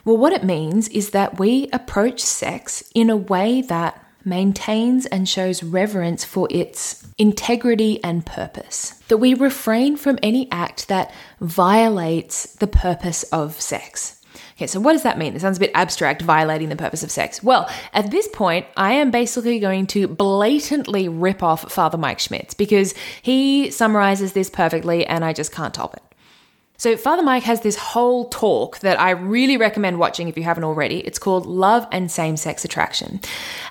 Well, 0.06 0.16
what 0.16 0.32
it 0.32 0.46
means 0.46 0.88
is 0.88 1.10
that 1.10 1.40
we 1.40 1.68
approach 1.74 2.22
sex 2.22 2.90
in 2.94 3.10
a 3.10 3.18
way 3.18 3.62
that 3.64 4.02
maintains 4.26 5.06
and 5.06 5.30
shows 5.30 5.64
reverence 5.64 6.26
for 6.26 6.48
its 6.52 7.08
integrity 7.18 8.04
and 8.04 8.26
purpose. 8.26 9.02
That 9.08 9.18
we 9.18 9.34
refrain 9.34 9.96
from 9.98 10.20
any 10.22 10.52
act 10.52 10.88
that 10.88 11.14
violates 11.40 12.54
the 12.56 12.68
purpose 12.68 13.24
of 13.24 13.60
sex. 13.62 14.22
Okay, 14.58 14.68
so 14.68 14.80
what 14.80 14.94
does 14.94 15.04
that 15.04 15.18
mean? 15.18 15.36
It 15.36 15.42
sounds 15.42 15.58
a 15.58 15.60
bit 15.60 15.72
abstract, 15.74 16.22
violating 16.22 16.70
the 16.70 16.78
purpose 16.78 17.04
of 17.04 17.12
sex. 17.12 17.44
Well, 17.44 17.70
at 17.94 18.12
this 18.12 18.28
point, 18.30 18.66
I 18.78 18.94
am 18.94 19.12
basically 19.12 19.60
going 19.60 19.86
to 19.88 20.08
blatantly 20.08 21.10
rip 21.10 21.44
off 21.44 21.72
Father 21.72 21.98
Mike 21.98 22.20
Schmitz 22.20 22.54
because 22.54 22.94
he 23.22 23.70
summarizes 23.70 24.32
this 24.32 24.50
perfectly 24.50 25.06
and 25.06 25.26
I 25.26 25.34
just 25.34 25.52
can't 25.52 25.74
top 25.74 25.96
it. 25.96 26.04
So, 26.78 26.98
Father 26.98 27.24
Mike 27.24 27.44
has 27.44 27.62
this 27.62 27.78
whole 27.78 28.30
talk 28.30 28.80
that 28.80 29.00
I 29.00 29.12
really 29.12 29.56
recommend 29.56 29.98
watching 29.98 30.28
if 30.28 30.38
you 30.38 30.44
haven't 30.44 30.66
already. 30.66 31.00
It's 31.00 31.20
called 31.20 31.46
Love 31.46 31.88
and 31.92 32.12
Same 32.12 32.36
Sex 32.36 32.66
Attraction. 32.66 33.22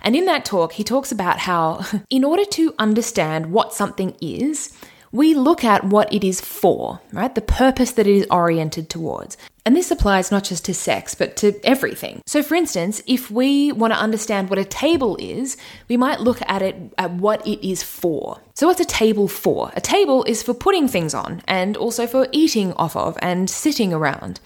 And 0.03 0.17
in 0.17 0.25
that 0.25 0.45
talk, 0.45 0.73
he 0.73 0.85
talks 0.85 1.13
about 1.13 1.41
how, 1.41 1.85
in 2.11 2.25
order 2.25 2.45
to 2.47 2.75
understand 2.79 3.53
what 3.53 3.75
something 3.75 4.17
is, 4.21 4.73
we 5.15 5.33
look 5.33 5.63
at 5.63 5.85
what 5.85 6.13
it 6.13 6.25
is 6.25 6.41
for, 6.41 7.01
right? 7.13 7.33
The 7.33 7.41
purpose 7.41 7.93
that 7.93 8.09
it 8.09 8.17
is 8.17 8.27
oriented 8.33 8.91
towards. 8.91 9.37
And 9.65 9.77
this 9.77 9.93
applies 9.93 10.33
not 10.33 10.43
just 10.43 10.65
to 10.65 10.75
sex, 10.75 11.15
but 11.15 11.37
to 11.37 11.55
everything. 11.65 12.21
So, 12.27 12.43
for 12.43 12.57
instance, 12.57 13.01
if 13.07 13.31
we 13.31 13.71
want 13.71 13.93
to 13.93 13.99
understand 13.99 14.51
what 14.51 14.59
a 14.59 14.65
table 14.65 15.17
is, 15.21 15.57
we 15.89 15.97
might 15.97 16.19
look 16.19 16.41
at 16.49 16.63
it 16.63 16.75
at 16.99 17.13
what 17.13 17.47
it 17.47 17.65
is 17.67 17.81
for. 17.85 18.41
So, 18.55 18.67
what's 18.67 18.81
a 18.81 18.85
table 18.85 19.29
for? 19.29 19.71
A 19.77 19.81
table 19.81 20.25
is 20.25 20.43
for 20.43 20.53
putting 20.53 20.89
things 20.89 21.15
on 21.15 21.43
and 21.47 21.77
also 21.77 22.09
for 22.09 22.27
eating 22.33 22.73
off 22.73 22.97
of 22.97 23.17
and 23.23 23.49
sitting 23.49 23.95
around. 23.95 24.41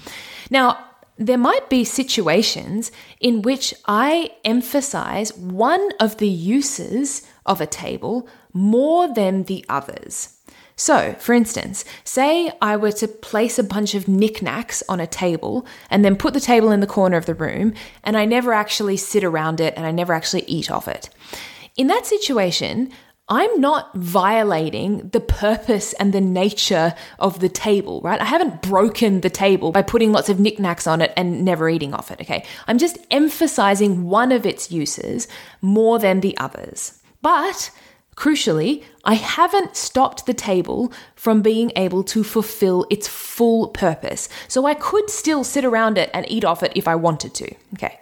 Now, 0.50 0.84
there 1.16 1.38
might 1.38 1.70
be 1.70 1.82
situations 1.82 2.92
in 3.20 3.40
which 3.40 3.72
I 3.86 4.32
emphasize 4.44 5.34
one 5.34 5.88
of 5.98 6.18
the 6.18 6.28
uses 6.28 7.26
of 7.46 7.62
a 7.62 7.66
table 7.66 8.28
more 8.52 9.12
than 9.12 9.44
the 9.44 9.64
others. 9.70 10.37
So, 10.78 11.16
for 11.18 11.32
instance, 11.32 11.84
say 12.04 12.52
I 12.62 12.76
were 12.76 12.92
to 12.92 13.08
place 13.08 13.58
a 13.58 13.64
bunch 13.64 13.96
of 13.96 14.06
knickknacks 14.06 14.80
on 14.88 15.00
a 15.00 15.08
table 15.08 15.66
and 15.90 16.04
then 16.04 16.14
put 16.14 16.34
the 16.34 16.40
table 16.40 16.70
in 16.70 16.78
the 16.78 16.86
corner 16.86 17.16
of 17.16 17.26
the 17.26 17.34
room, 17.34 17.74
and 18.04 18.16
I 18.16 18.24
never 18.24 18.52
actually 18.52 18.96
sit 18.96 19.24
around 19.24 19.60
it 19.60 19.74
and 19.76 19.84
I 19.84 19.90
never 19.90 20.12
actually 20.12 20.44
eat 20.44 20.70
off 20.70 20.86
it. 20.86 21.10
In 21.76 21.88
that 21.88 22.06
situation, 22.06 22.92
I'm 23.28 23.60
not 23.60 23.92
violating 23.96 25.08
the 25.08 25.20
purpose 25.20 25.94
and 25.94 26.12
the 26.12 26.20
nature 26.20 26.94
of 27.18 27.40
the 27.40 27.48
table, 27.48 28.00
right? 28.02 28.20
I 28.20 28.24
haven't 28.24 28.62
broken 28.62 29.20
the 29.20 29.30
table 29.30 29.72
by 29.72 29.82
putting 29.82 30.12
lots 30.12 30.28
of 30.28 30.38
knickknacks 30.38 30.86
on 30.86 31.00
it 31.00 31.12
and 31.16 31.44
never 31.44 31.68
eating 31.68 31.92
off 31.92 32.12
it, 32.12 32.20
okay? 32.20 32.46
I'm 32.68 32.78
just 32.78 32.98
emphasizing 33.10 34.04
one 34.04 34.30
of 34.30 34.46
its 34.46 34.70
uses 34.70 35.26
more 35.60 35.98
than 35.98 36.20
the 36.20 36.38
others. 36.38 37.02
But 37.20 37.72
Crucially, 38.18 38.82
I 39.04 39.14
haven't 39.14 39.76
stopped 39.76 40.26
the 40.26 40.34
table 40.34 40.92
from 41.14 41.40
being 41.40 41.70
able 41.76 42.02
to 42.02 42.24
fulfill 42.24 42.84
its 42.90 43.06
full 43.06 43.68
purpose. 43.68 44.28
So 44.48 44.66
I 44.66 44.74
could 44.74 45.08
still 45.08 45.44
sit 45.44 45.64
around 45.64 45.98
it 45.98 46.10
and 46.12 46.28
eat 46.28 46.44
off 46.44 46.64
it 46.64 46.72
if 46.74 46.88
I 46.88 46.96
wanted 46.96 47.32
to. 47.34 47.54
Okay. 47.74 48.00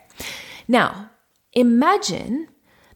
Now, 0.66 1.10
imagine 1.52 2.48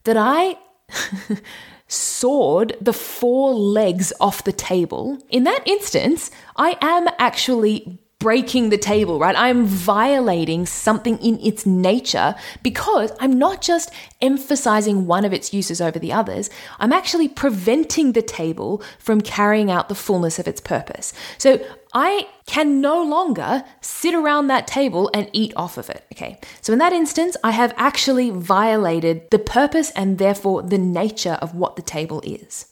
that 0.05 0.17
I 0.17 0.57
sawed 1.89 2.75
the 2.81 2.95
four 2.95 3.53
legs 3.53 4.15
off 4.19 4.45
the 4.45 4.53
table. 4.53 5.19
In 5.29 5.45
that 5.45 5.63
instance, 5.67 6.31
I 6.57 6.79
am 6.81 7.07
actually 7.19 7.99
breaking 8.21 8.69
the 8.69 8.79
table, 8.79 9.19
right? 9.19 9.35
I'm 9.37 9.65
violating 9.65 10.67
something 10.67 11.19
in 11.19 11.41
its 11.41 11.67
nature 11.67 12.37
because 12.63 13.11
I'm 13.19 13.39
not 13.39 13.63
just 13.63 13.91
emphasizing 14.21 15.07
one 15.07 15.25
of 15.25 15.33
its 15.33 15.53
uses 15.53 15.81
over 15.81 15.99
the 15.99 16.13
others, 16.13 16.51
I'm 16.79 16.93
actually 16.93 17.29
preventing 17.29 18.13
the 18.13 18.23
table 18.23 18.83
from 18.99 19.23
carrying 19.23 19.71
out 19.71 19.89
the 19.89 19.95
fullness 19.95 20.39
of 20.39 20.47
its 20.47 20.61
purpose. 20.61 21.15
So 21.39 21.59
I 21.95 22.29
can 22.47 22.83
no 22.83 23.03
longer 23.03 23.65
sit 23.81 24.15
around 24.15 24.49
that 24.49 24.67
table 24.67 25.11
and 25.15 25.29
eat 25.33 25.53
off 25.57 25.79
of 25.79 25.89
it. 25.89 26.05
Okay. 26.13 26.39
So 26.61 26.75
in 26.75 26.79
that 26.79 26.93
instance, 26.93 27.39
I 27.43 27.53
have 27.53 27.73
actually 27.77 28.31
violated 28.31 29.31
the 29.31 29.39
purpose 29.39 29.91
and 29.93 30.19
therefore 30.19 30.63
the 30.63 30.79
nature 30.79 31.39
of 31.41 31.55
what 31.55 31.77
the 31.77 31.83
table 31.83 32.21
is. 32.21 32.67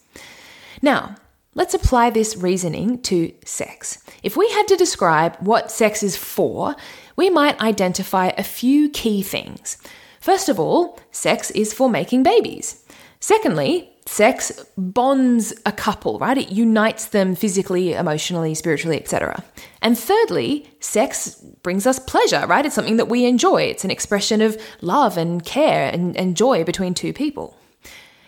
Now, 0.82 1.16
Let's 1.58 1.74
apply 1.74 2.10
this 2.10 2.36
reasoning 2.36 3.02
to 3.02 3.34
sex. 3.44 4.00
If 4.22 4.36
we 4.36 4.48
had 4.50 4.68
to 4.68 4.76
describe 4.76 5.34
what 5.40 5.72
sex 5.72 6.04
is 6.04 6.16
for, 6.16 6.76
we 7.16 7.30
might 7.30 7.60
identify 7.60 8.28
a 8.28 8.44
few 8.44 8.88
key 8.90 9.22
things. 9.22 9.76
First 10.20 10.48
of 10.48 10.60
all, 10.60 11.00
sex 11.10 11.50
is 11.50 11.74
for 11.74 11.90
making 11.90 12.22
babies. 12.22 12.84
Secondly, 13.18 13.90
sex 14.06 14.52
bonds 14.76 15.52
a 15.66 15.72
couple, 15.72 16.20
right? 16.20 16.38
It 16.38 16.52
unites 16.52 17.06
them 17.06 17.34
physically, 17.34 17.92
emotionally, 17.92 18.54
spiritually, 18.54 18.96
etc. 18.96 19.42
And 19.82 19.98
thirdly, 19.98 20.70
sex 20.78 21.42
brings 21.64 21.88
us 21.88 21.98
pleasure, 21.98 22.46
right? 22.46 22.66
It's 22.66 22.76
something 22.76 22.98
that 22.98 23.08
we 23.08 23.24
enjoy. 23.24 23.62
It's 23.62 23.84
an 23.84 23.90
expression 23.90 24.42
of 24.42 24.56
love 24.80 25.16
and 25.18 25.44
care 25.44 25.90
and, 25.92 26.16
and 26.16 26.36
joy 26.36 26.62
between 26.62 26.94
two 26.94 27.12
people. 27.12 27.56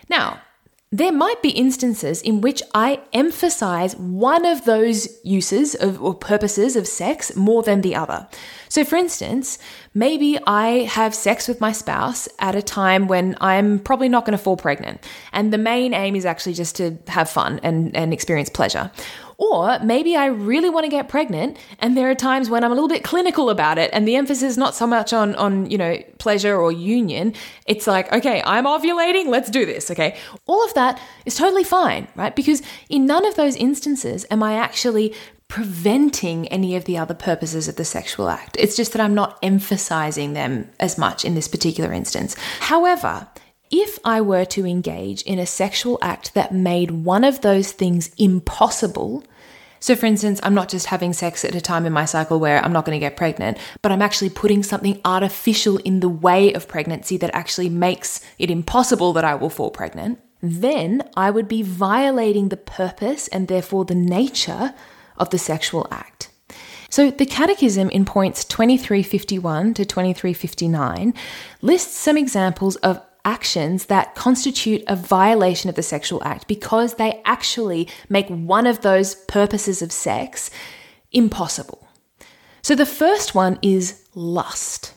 Now, 0.09 0.41
there 0.93 1.11
might 1.13 1.41
be 1.41 1.51
instances 1.51 2.21
in 2.21 2.41
which 2.41 2.61
I 2.73 2.99
emphasize 3.13 3.95
one 3.95 4.45
of 4.45 4.65
those 4.65 5.07
uses 5.23 5.73
of, 5.73 6.01
or 6.01 6.13
purposes 6.13 6.75
of 6.75 6.85
sex 6.85 7.33
more 7.33 7.63
than 7.63 7.79
the 7.79 7.95
other. 7.95 8.27
So, 8.67 8.83
for 8.83 8.97
instance, 8.97 9.57
maybe 9.93 10.37
I 10.45 10.83
have 10.83 11.15
sex 11.15 11.47
with 11.47 11.61
my 11.61 11.71
spouse 11.71 12.27
at 12.39 12.55
a 12.55 12.61
time 12.61 13.07
when 13.07 13.37
I'm 13.39 13.79
probably 13.79 14.09
not 14.09 14.25
going 14.25 14.37
to 14.37 14.43
fall 14.43 14.57
pregnant, 14.57 15.01
and 15.31 15.53
the 15.53 15.57
main 15.57 15.93
aim 15.93 16.13
is 16.17 16.25
actually 16.25 16.53
just 16.53 16.75
to 16.75 16.97
have 17.07 17.29
fun 17.29 17.61
and, 17.63 17.95
and 17.95 18.11
experience 18.11 18.49
pleasure. 18.49 18.91
Or 19.41 19.79
maybe 19.79 20.15
I 20.15 20.27
really 20.27 20.69
want 20.69 20.83
to 20.83 20.89
get 20.89 21.09
pregnant 21.09 21.57
and 21.79 21.97
there 21.97 22.11
are 22.11 22.15
times 22.15 22.47
when 22.47 22.63
I'm 22.63 22.71
a 22.71 22.75
little 22.75 22.87
bit 22.87 23.03
clinical 23.03 23.49
about 23.49 23.79
it 23.79 23.89
and 23.91 24.07
the 24.07 24.15
emphasis 24.15 24.43
is 24.51 24.57
not 24.57 24.75
so 24.75 24.85
much 24.85 25.13
on 25.13 25.33
on, 25.33 25.69
you 25.71 25.79
know, 25.79 25.97
pleasure 26.19 26.55
or 26.55 26.71
union. 26.71 27.33
It's 27.65 27.87
like, 27.87 28.13
okay, 28.13 28.43
I'm 28.45 28.65
ovulating, 28.65 29.29
let's 29.29 29.49
do 29.49 29.65
this, 29.65 29.89
okay? 29.89 30.15
All 30.45 30.63
of 30.63 30.75
that 30.75 31.01
is 31.25 31.33
totally 31.33 31.63
fine, 31.63 32.07
right? 32.15 32.35
Because 32.35 32.61
in 32.87 33.07
none 33.07 33.25
of 33.25 33.33
those 33.33 33.55
instances 33.55 34.27
am 34.29 34.43
I 34.43 34.53
actually 34.53 35.15
preventing 35.47 36.47
any 36.49 36.75
of 36.75 36.85
the 36.85 36.99
other 36.99 37.15
purposes 37.15 37.67
of 37.67 37.77
the 37.77 37.83
sexual 37.83 38.29
act. 38.29 38.55
It's 38.59 38.75
just 38.75 38.93
that 38.93 39.01
I'm 39.01 39.15
not 39.15 39.39
emphasizing 39.41 40.33
them 40.33 40.69
as 40.79 40.99
much 40.99 41.25
in 41.25 41.33
this 41.33 41.47
particular 41.47 41.91
instance. 41.91 42.35
However, 42.59 43.27
if 43.71 43.97
I 44.05 44.21
were 44.21 44.45
to 44.45 44.67
engage 44.67 45.23
in 45.23 45.39
a 45.39 45.47
sexual 45.47 45.97
act 46.01 46.35
that 46.35 46.53
made 46.53 46.91
one 46.91 47.23
of 47.23 47.41
those 47.41 47.71
things 47.71 48.11
impossible, 48.17 49.23
so, 49.81 49.95
for 49.95 50.05
instance, 50.05 50.39
I'm 50.43 50.53
not 50.53 50.69
just 50.69 50.85
having 50.85 51.11
sex 51.11 51.43
at 51.43 51.55
a 51.55 51.59
time 51.59 51.87
in 51.87 51.91
my 51.91 52.05
cycle 52.05 52.39
where 52.39 52.63
I'm 52.63 52.71
not 52.71 52.85
going 52.85 52.95
to 52.95 53.03
get 53.03 53.17
pregnant, 53.17 53.57
but 53.81 53.91
I'm 53.91 54.03
actually 54.03 54.29
putting 54.29 54.61
something 54.61 55.01
artificial 55.03 55.77
in 55.77 56.01
the 56.01 56.07
way 56.07 56.53
of 56.53 56.67
pregnancy 56.67 57.17
that 57.17 57.31
actually 57.33 57.67
makes 57.67 58.21
it 58.37 58.51
impossible 58.51 59.11
that 59.13 59.25
I 59.25 59.33
will 59.33 59.49
fall 59.49 59.71
pregnant, 59.71 60.19
then 60.39 61.01
I 61.17 61.31
would 61.31 61.47
be 61.47 61.63
violating 61.63 62.49
the 62.49 62.57
purpose 62.57 63.27
and 63.29 63.47
therefore 63.47 63.83
the 63.85 63.95
nature 63.95 64.75
of 65.17 65.31
the 65.31 65.39
sexual 65.39 65.87
act. 65.89 66.29
So, 66.91 67.09
the 67.09 67.25
Catechism 67.25 67.89
in 67.89 68.05
points 68.05 68.45
2351 68.45 69.73
to 69.75 69.85
2359 69.85 71.13
lists 71.61 71.97
some 71.97 72.17
examples 72.17 72.75
of 72.77 73.01
actions 73.25 73.85
that 73.85 74.15
constitute 74.15 74.83
a 74.87 74.95
violation 74.95 75.69
of 75.69 75.75
the 75.75 75.83
sexual 75.83 76.23
act 76.23 76.47
because 76.47 76.95
they 76.95 77.21
actually 77.25 77.87
make 78.09 78.27
one 78.27 78.67
of 78.67 78.81
those 78.81 79.15
purposes 79.15 79.81
of 79.81 79.91
sex 79.91 80.49
impossible. 81.11 81.87
So, 82.61 82.75
the 82.75 82.85
first 82.85 83.33
one 83.33 83.57
is 83.61 84.07
lust. 84.13 84.93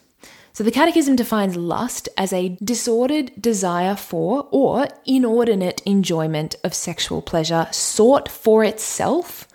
So, 0.52 0.62
the 0.62 0.70
Catechism 0.70 1.16
defines 1.16 1.56
lust 1.56 2.08
as 2.16 2.32
a 2.32 2.56
disordered 2.62 3.32
desire 3.40 3.96
for 3.96 4.48
or 4.50 4.88
inordinate 5.06 5.82
enjoyment 5.86 6.56
of 6.62 6.74
sexual 6.74 7.22
pleasure 7.22 7.66
sought 7.72 8.28
for 8.28 8.64
itself 8.64 9.48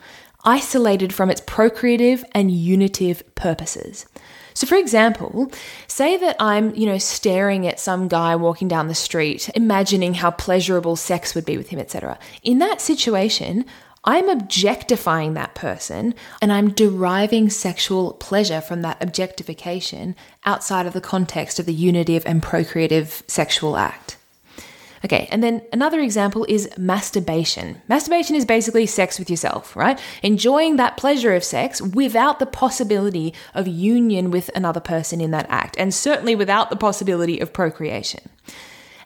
isolated 0.43 1.13
from 1.13 1.29
its 1.29 1.41
procreative 1.41 2.23
and 2.33 2.51
unitive 2.51 3.23
purposes. 3.35 4.05
So 4.53 4.67
for 4.67 4.75
example, 4.75 5.51
say 5.87 6.17
that 6.17 6.35
I'm, 6.39 6.75
you 6.75 6.85
know, 6.85 6.97
staring 6.97 7.65
at 7.65 7.79
some 7.79 8.07
guy 8.07 8.35
walking 8.35 8.67
down 8.67 8.87
the 8.87 8.95
street, 8.95 9.49
imagining 9.55 10.15
how 10.15 10.31
pleasurable 10.31 10.95
sex 10.95 11.33
would 11.33 11.45
be 11.45 11.57
with 11.57 11.69
him, 11.69 11.79
etc. 11.79 12.19
In 12.43 12.59
that 12.59 12.81
situation, 12.81 13.65
I'm 14.03 14.29
objectifying 14.29 15.33
that 15.33 15.55
person 15.55 16.15
and 16.41 16.51
I'm 16.51 16.71
deriving 16.71 17.49
sexual 17.49 18.13
pleasure 18.13 18.61
from 18.61 18.81
that 18.81 19.01
objectification 19.03 20.15
outside 20.45 20.85
of 20.85 20.93
the 20.93 21.01
context 21.01 21.59
of 21.59 21.65
the 21.65 21.73
unitive 21.73 22.25
and 22.25 22.41
procreative 22.41 23.23
sexual 23.27 23.77
act. 23.77 24.17
Okay, 25.05 25.27
and 25.31 25.41
then 25.43 25.61
another 25.71 25.99
example 26.01 26.45
is 26.49 26.69
masturbation. 26.77 27.81
Masturbation 27.87 28.35
is 28.35 28.45
basically 28.45 28.85
sex 28.85 29.17
with 29.17 29.29
yourself, 29.29 29.75
right? 29.75 29.99
Enjoying 30.23 30.75
that 30.75 30.97
pleasure 30.97 31.35
of 31.35 31.43
sex 31.43 31.81
without 31.81 32.39
the 32.39 32.45
possibility 32.45 33.33
of 33.53 33.67
union 33.67 34.29
with 34.29 34.49
another 34.55 34.81
person 34.81 35.21
in 35.21 35.31
that 35.31 35.45
act, 35.49 35.77
and 35.77 35.93
certainly 35.93 36.35
without 36.35 36.69
the 36.69 36.75
possibility 36.75 37.39
of 37.39 37.53
procreation. 37.53 38.29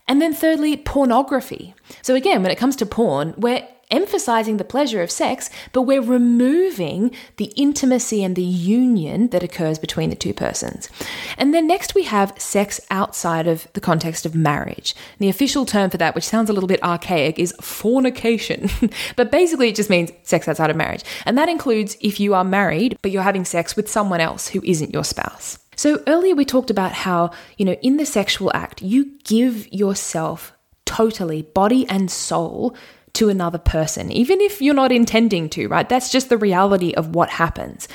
And 0.08 0.22
then 0.22 0.34
thirdly, 0.34 0.78
pornography. 0.78 1.76
So 2.02 2.16
again, 2.16 2.42
when 2.42 2.52
it 2.52 2.58
comes 2.58 2.76
to 2.78 2.86
porn, 2.86 3.34
we're 3.38 3.68
emphasizing 3.94 4.58
the 4.58 4.64
pleasure 4.66 5.02
of 5.02 5.12
sex, 5.12 5.50
but 5.72 5.84
we're 5.84 6.02
removing 6.02 7.12
the 7.38 7.54
intimacy 7.56 8.24
and 8.24 8.36
the 8.36 8.42
union 8.42 9.28
that 9.30 9.44
occurs 9.44 9.78
between 9.80 10.10
the 10.10 10.16
two 10.16 10.34
persons. 10.34 10.90
And 11.38 11.54
then 11.54 11.68
next 11.68 11.96
we 11.96 12.04
have 12.04 12.34
sex 12.38 12.82
outside 12.90 13.48
of 13.48 13.68
the 13.74 13.80
context 13.80 14.26
of 14.26 14.36
marriage. 14.36 14.96
And 15.14 15.20
the 15.20 15.30
official 15.30 15.66
term 15.66 15.92
for 15.92 15.98
that, 15.98 16.16
which 16.16 16.26
sounds 16.26 16.50
a 16.50 16.54
little 16.54 16.68
bit 16.68 16.84
archaic, 16.84 17.38
is 17.38 17.54
fornication. 17.62 18.70
but 19.16 19.32
basically 19.32 19.70
it 19.70 19.76
just 19.76 19.90
means 19.92 20.12
sex 20.24 20.48
outside 20.48 20.72
of 20.72 20.76
marriage. 20.76 21.04
And 21.26 21.38
that 21.38 21.48
includes 21.48 21.96
if 22.02 22.20
you 22.20 22.34
are 22.34 22.44
married, 22.44 22.98
but 23.04 23.12
you're 23.12 23.22
having 23.22 23.46
sex 23.46 23.76
with 23.76 23.90
someone 23.90 24.20
else 24.20 24.48
who 24.48 24.62
isn't 24.64 24.92
your 24.92 25.04
spouse. 25.04 25.60
So 25.76 26.02
earlier 26.08 26.36
we 26.36 26.46
talked 26.46 26.72
about 26.72 26.92
how, 26.92 27.32
you 27.58 27.66
know, 27.66 27.78
in 27.82 27.98
the 27.98 28.06
sexual 28.06 28.52
act, 28.54 28.82
you 28.82 29.18
give 29.24 29.72
yourself 29.72 30.54
totally, 30.86 31.42
body 31.42 31.88
and 31.90 32.12
soul, 32.12 32.76
to 33.14 33.30
another 33.30 33.60
person, 33.60 34.12
even 34.12 34.42
if 34.42 34.62
you're 34.62 34.74
not 34.74 34.92
intending 34.92 35.50
to, 35.50 35.68
right? 35.68 35.88
That's 35.88 36.12
just 36.12 36.30
the 36.30 36.38
reality 36.38 36.94
of 36.94 37.14
what 37.14 37.30
happens. 37.30 37.88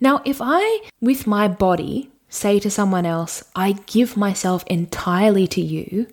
Now, 0.00 0.20
if 0.24 0.38
I, 0.40 0.80
with 1.00 1.26
my 1.26 1.48
body, 1.48 2.10
say 2.28 2.58
to 2.60 2.70
someone 2.70 3.06
else, 3.06 3.44
I 3.54 3.72
give 3.86 4.16
myself 4.16 4.64
entirely 4.66 5.46
to 5.48 5.60
you, 5.60 6.08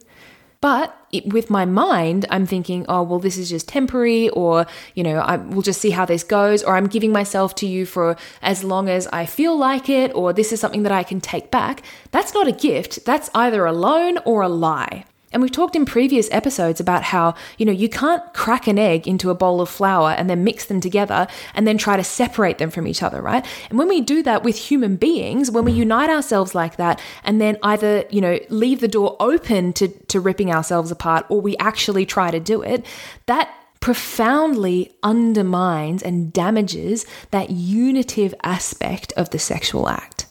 but 0.62 0.95
it, 1.12 1.31
with 1.31 1.49
my 1.49 1.65
mind, 1.65 2.25
I'm 2.29 2.45
thinking, 2.45 2.86
oh, 2.89 3.03
well, 3.03 3.19
this 3.19 3.38
is 3.38 3.49
just 3.49 3.67
temporary, 3.67 4.29
or, 4.29 4.65
you 4.95 5.03
know, 5.03 5.17
I, 5.17 5.38
we'll 5.38 5.62
just 5.62 5.81
see 5.81 5.91
how 5.91 6.05
this 6.05 6.23
goes, 6.23 6.63
or 6.63 6.75
I'm 6.75 6.88
giving 6.88 7.12
myself 7.12 7.53
to 7.55 7.67
you 7.67 7.86
for 7.86 8.15
as 8.41 8.63
long 8.63 8.89
as 8.89 9.08
I 9.08 9.25
feel 9.25 9.58
like 9.58 9.89
it, 9.89 10.12
or 10.15 10.34
this 10.34 10.51
is 10.51 10.60
something 10.60 10.84
that 10.84 10.91
I 10.91 11.03
can 11.03 11.21
take 11.21 11.51
back. 11.51 11.84
That's 12.12 12.34
not 12.34 12.47
a 12.47 12.51
gift. 12.51 13.05
That's 13.05 13.29
either 13.36 13.65
a 13.65 13.73
loan 13.73 14.17
or 14.25 14.41
a 14.41 14.49
lie. 14.49 15.05
And 15.36 15.41
we've 15.41 15.52
talked 15.52 15.76
in 15.76 15.86
previous 15.86 16.30
episodes 16.32 16.80
about 16.80 17.04
how, 17.04 17.36
you 17.58 17.65
know, 17.65 17.71
you 17.74 17.89
can't 17.89 18.24
crack 18.34 18.67
an 18.67 18.80
egg 18.80 19.06
into 19.06 19.30
a 19.30 19.36
bowl 19.36 19.60
of 19.60 19.67
flour 19.67 20.12
and 20.12 20.30
then 20.30 20.45
mix 20.45 20.63
them 20.63 20.80
together 20.80 21.28
and 21.54 21.67
then 21.67 21.78
try 21.78 21.98
to 21.98 22.06
separate 22.06 22.58
them 22.58 22.71
from 22.71 22.88
each 22.88 23.04
other, 23.04 23.21
right? 23.21 23.45
And 23.69 23.78
when 23.78 23.89
we 23.89 24.00
do 24.00 24.24
that 24.24 24.43
with 24.43 24.56
human 24.56 24.95
beings, 24.95 25.52
when 25.52 25.65
we 25.65 25.74
unite 25.74 26.10
ourselves 26.10 26.56
like 26.56 26.78
that 26.78 27.02
and 27.26 27.41
then 27.41 27.58
either, 27.63 28.06
you 28.10 28.21
know, 28.21 28.39
leave 28.48 28.80
the 28.80 28.88
door 28.88 29.17
open 29.19 29.74
to, 29.74 29.89
to 29.89 30.21
ripping 30.21 30.54
ourselves 30.54 30.89
apart 30.89 31.26
or 31.28 31.41
we 31.41 31.58
actually 31.58 32.06
try 32.06 32.32
to 32.32 32.39
do 32.39 32.62
it, 32.62 32.86
that 33.26 33.54
profoundly 33.82 34.95
undermines 35.04 36.02
and 36.02 36.32
damages 36.32 37.06
that 37.32 37.50
unitive 37.50 38.34
aspect 38.43 39.12
of 39.17 39.32
the 39.32 39.39
sexual 39.39 39.89
act. 39.89 40.28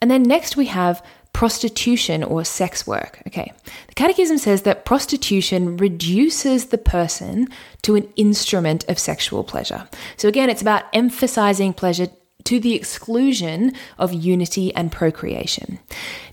And 0.00 0.10
then 0.10 0.24
next 0.24 0.56
we 0.56 0.66
have 0.66 1.00
prostitution 1.32 2.24
or 2.24 2.44
sex 2.44 2.86
work. 2.86 3.22
Okay. 3.26 3.52
The 3.86 3.94
Catechism 3.94 4.38
says 4.38 4.62
that 4.62 4.84
prostitution 4.84 5.76
reduces 5.76 6.66
the 6.66 6.78
person 6.78 7.48
to 7.82 7.94
an 7.94 8.08
instrument 8.16 8.84
of 8.88 8.98
sexual 8.98 9.44
pleasure. 9.44 9.88
So 10.16 10.28
again, 10.28 10.50
it's 10.50 10.62
about 10.62 10.84
emphasizing 10.92 11.72
pleasure 11.72 12.08
to 12.44 12.60
the 12.60 12.74
exclusion 12.74 13.72
of 13.98 14.12
unity 14.12 14.74
and 14.74 14.90
procreation. 14.90 15.78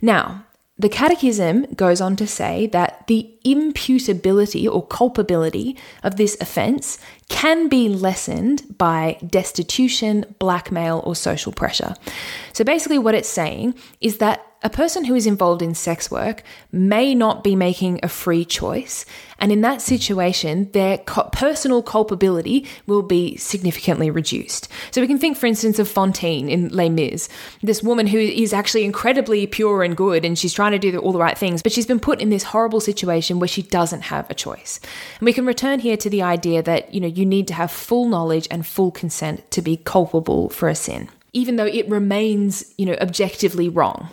Now, 0.02 0.46
the 0.78 0.90
Catechism 0.90 1.68
goes 1.76 2.02
on 2.02 2.18
to 2.18 2.28
say 2.28 2.68
that 2.68 3.08
the 3.08 3.34
imputability 3.46 4.68
or 4.68 4.86
culpability 4.86 5.78
of 6.04 6.18
this 6.18 6.36
offence 6.42 7.00
can 7.30 7.70
be 7.70 7.88
lessened 7.88 8.78
by 8.78 9.18
destitution, 9.26 10.26
blackmail, 10.38 11.02
or 11.06 11.16
social 11.16 11.54
pressure. 11.54 11.96
So 12.52 12.66
basically, 12.66 13.00
what 13.00 13.16
it's 13.16 13.30
saying 13.30 13.76
is 14.02 14.18
that 14.18 14.46
a 14.64 14.70
person 14.70 15.06
who 15.06 15.16
is 15.16 15.28
involved 15.28 15.62
in 15.62 15.76
sex 15.76 16.10
work 16.10 16.44
may 16.72 17.14
not 17.14 17.44
be 17.44 17.56
making 17.56 18.00
a 18.02 18.10
free 18.10 18.44
choice, 18.44 19.06
and 19.38 19.52
in 19.52 19.62
that 19.62 19.82
situation, 19.82 20.72
their 20.72 20.98
co- 20.98 21.30
personal 21.32 21.84
culpability 21.84 22.66
will 22.88 23.02
be 23.02 23.38
significantly 23.38 24.10
reduced. 24.10 24.68
So 24.92 25.02
we 25.02 25.08
can 25.08 25.20
think, 25.20 25.38
for 25.38 25.46
instance, 25.46 25.78
of 25.78 25.88
Fantine 25.88 26.50
in 26.50 26.70
Les 26.70 26.90
Mis, 26.90 27.30
this 27.62 27.84
woman 27.84 28.08
who 28.08 28.18
is 28.18 28.54
actually 28.54 28.86
incredibly 28.86 29.46
pure 29.46 29.84
and 29.84 29.96
good, 29.96 30.26
and 30.26 30.38
she's 30.38 30.54
trying 30.54 30.72
to 30.72 30.80
do 30.80 30.98
all 30.98 31.12
the 31.12 31.20
right 31.20 31.38
things, 31.38 31.62
but 31.62 31.72
she's 31.72 31.86
been 31.86 32.00
put 32.00 32.22
in 32.22 32.30
this 32.30 32.44
horrible 32.44 32.80
situation 32.80 33.40
where 33.40 33.48
she 33.48 33.62
doesn't 33.62 34.02
have 34.02 34.30
a 34.30 34.34
choice. 34.34 34.80
And 35.20 35.26
we 35.26 35.34
can 35.34 35.46
return 35.46 35.80
here 35.80 35.98
to 35.98 36.10
the 36.10 36.22
idea 36.22 36.64
that 36.64 36.94
you 36.94 37.02
know 37.02 37.08
you 37.08 37.26
need 37.26 37.48
to 37.50 37.54
have 37.54 37.72
full 37.72 38.08
knowledge 38.08 38.48
and 38.50 38.66
full 38.66 38.92
consent 38.92 39.50
to 39.52 39.62
be 39.62 39.78
culpable 39.78 40.50
for 40.50 40.70
a 40.70 40.76
sin 40.76 41.10
even 41.36 41.58
though 41.58 41.66
it 41.66 41.88
remains, 41.90 42.74
you 42.78 42.86
know, 42.86 42.96
objectively 43.02 43.68
wrong. 43.68 44.10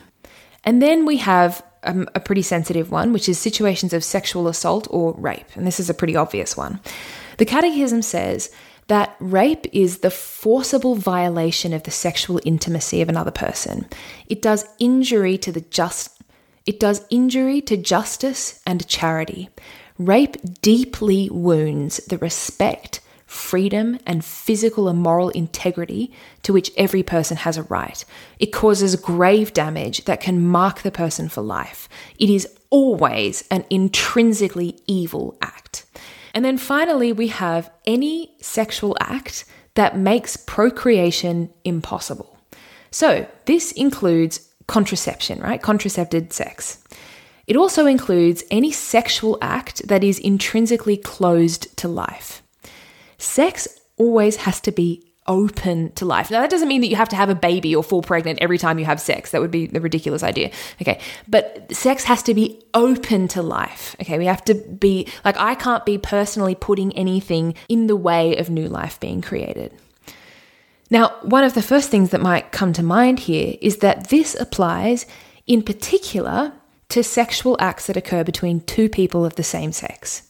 And 0.65 0.81
then 0.81 1.05
we 1.05 1.17
have 1.19 1.63
um, 1.85 2.09
a 2.15 2.21
pretty 2.21 2.43
sensitive 2.43 2.91
one, 2.91 3.13
which 3.13 3.29
is 3.29 3.39
situations 3.39 3.93
of 3.93 4.05
sexual 4.05 4.49
assault 4.49 4.87
or 4.91 5.15
rape. 5.15 5.47
And 5.55 5.67
this 5.67 5.81
is 5.81 5.91
a 5.91 5.95
pretty 5.95 6.17
obvious 6.17 6.57
one. 6.57 6.81
The 7.39 7.47
Catechism 7.47 8.03
says 8.03 8.51
that 8.89 9.17
rape 9.21 9.67
is 9.73 9.99
the 9.99 10.11
forcible 10.11 10.95
violation 10.95 11.73
of 11.73 11.85
the 11.85 11.91
sexual 11.91 12.41
intimacy 12.45 13.01
of 13.01 13.09
another 13.09 13.31
person. 13.31 13.87
It 14.27 14.43
does 14.43 14.67
injury 14.79 15.39
to 15.39 15.53
the 15.53 15.63
just 15.63 16.19
it 16.65 16.79
does 16.79 17.05
injury 17.11 17.61
to 17.63 17.77
justice 17.77 18.61
and 18.65 18.87
charity. 18.87 19.49
Rape 19.99 20.37
deeply 20.61 21.29
wounds 21.31 21.97
the 22.07 22.19
respect 22.19 23.01
freedom, 23.33 23.99
and 24.07 24.23
physical 24.23 24.89
and 24.89 24.99
moral 24.99 25.31
integrity 25.31 26.13
to 26.43 26.53
which 26.53 26.71
every 26.77 27.03
person 27.03 27.39
has 27.39 27.57
a 27.57 27.63
right. 27.63 28.05
It 28.39 28.53
causes 28.53 28.95
grave 28.97 29.55
damage 29.55 30.05
that 30.05 30.21
can 30.21 30.47
mark 30.47 30.83
the 30.83 30.91
person 30.91 31.31
for 31.31 31.41
life. 31.41 31.89
It 32.19 32.29
is 32.29 32.47
always 32.69 33.43
an 33.51 33.65
intrinsically 33.71 34.79
evil 34.87 35.39
act. 35.41 35.87
And 36.35 36.45
then 36.45 36.59
finally, 36.59 37.13
we 37.13 37.29
have 37.29 37.71
any 37.87 38.35
sexual 38.41 38.97
act 39.01 39.47
that 39.75 39.97
makes 39.97 40.37
procreation 40.37 41.51
impossible. 41.65 42.39
So, 42.91 43.27
this 43.47 43.73
includes 43.73 44.47
contraception, 44.67 45.41
right? 45.41 45.61
Contracepted 45.61 46.35
sex. 46.35 46.85
It 47.47 47.57
also 47.57 47.87
includes 47.87 48.45
any 48.51 48.71
sexual 48.73 49.39
act 49.41 49.89
that 49.89 50.05
is 50.05 50.19
intrinsically 50.19 50.99
closed 50.99 51.75
to 51.79 51.89
life. 51.89 52.43
Sex 53.23 53.69
always 53.97 54.37
has 54.37 54.61
to 54.63 54.73
be 54.73 55.13
open 55.29 55.93
to 55.93 56.05
life. 56.05 56.31
Now, 56.31 56.41
that 56.41 56.51
doesn't 56.51 56.67
mean 56.67 56.81
that 56.81 56.89
you 56.89 56.97
have 56.97 57.09
to 57.11 57.17
have 57.17 57.31
a 57.31 57.35
baby 57.35 57.75
or 57.75 57.85
fall 57.85 58.03
pregnant 58.03 58.41
every 58.43 58.59
time 58.59 58.79
you 58.79 58.85
have 58.85 59.01
sex. 59.01 59.31
That 59.31 59.41
would 59.41 59.53
be 59.53 59.71
a 59.73 59.81
ridiculous 59.81 60.25
idea. 60.25 60.51
Okay. 60.81 60.99
But 61.29 61.73
sex 61.73 62.03
has 62.05 62.23
to 62.25 62.35
be 62.35 62.65
open 62.75 63.29
to 63.29 63.43
life. 63.43 63.95
Okay. 64.01 64.19
We 64.19 64.27
have 64.27 64.45
to 64.47 64.55
be 64.55 65.07
like, 65.25 65.37
I 65.39 65.55
can't 65.55 65.87
be 65.87 65.99
personally 65.99 66.57
putting 66.57 66.93
anything 66.97 67.55
in 67.69 67.87
the 67.87 67.97
way 67.97 68.37
of 68.37 68.51
new 68.51 68.69
life 68.69 68.99
being 68.99 69.23
created. 69.23 69.73
Now, 70.91 71.17
one 71.23 71.45
of 71.45 71.55
the 71.55 71.63
first 71.63 71.91
things 71.91 72.11
that 72.11 72.21
might 72.21 72.53
come 72.53 72.73
to 72.75 72.83
mind 72.83 73.21
here 73.21 73.57
is 73.61 73.79
that 73.79 74.09
this 74.09 74.35
applies 74.35 75.07
in 75.47 75.63
particular 75.63 76.53
to 76.89 77.03
sexual 77.03 77.57
acts 77.61 77.87
that 77.87 77.97
occur 77.97 78.25
between 78.25 78.61
two 78.61 78.89
people 78.89 79.25
of 79.25 79.37
the 79.37 79.43
same 79.45 79.73
sex. 79.73 80.23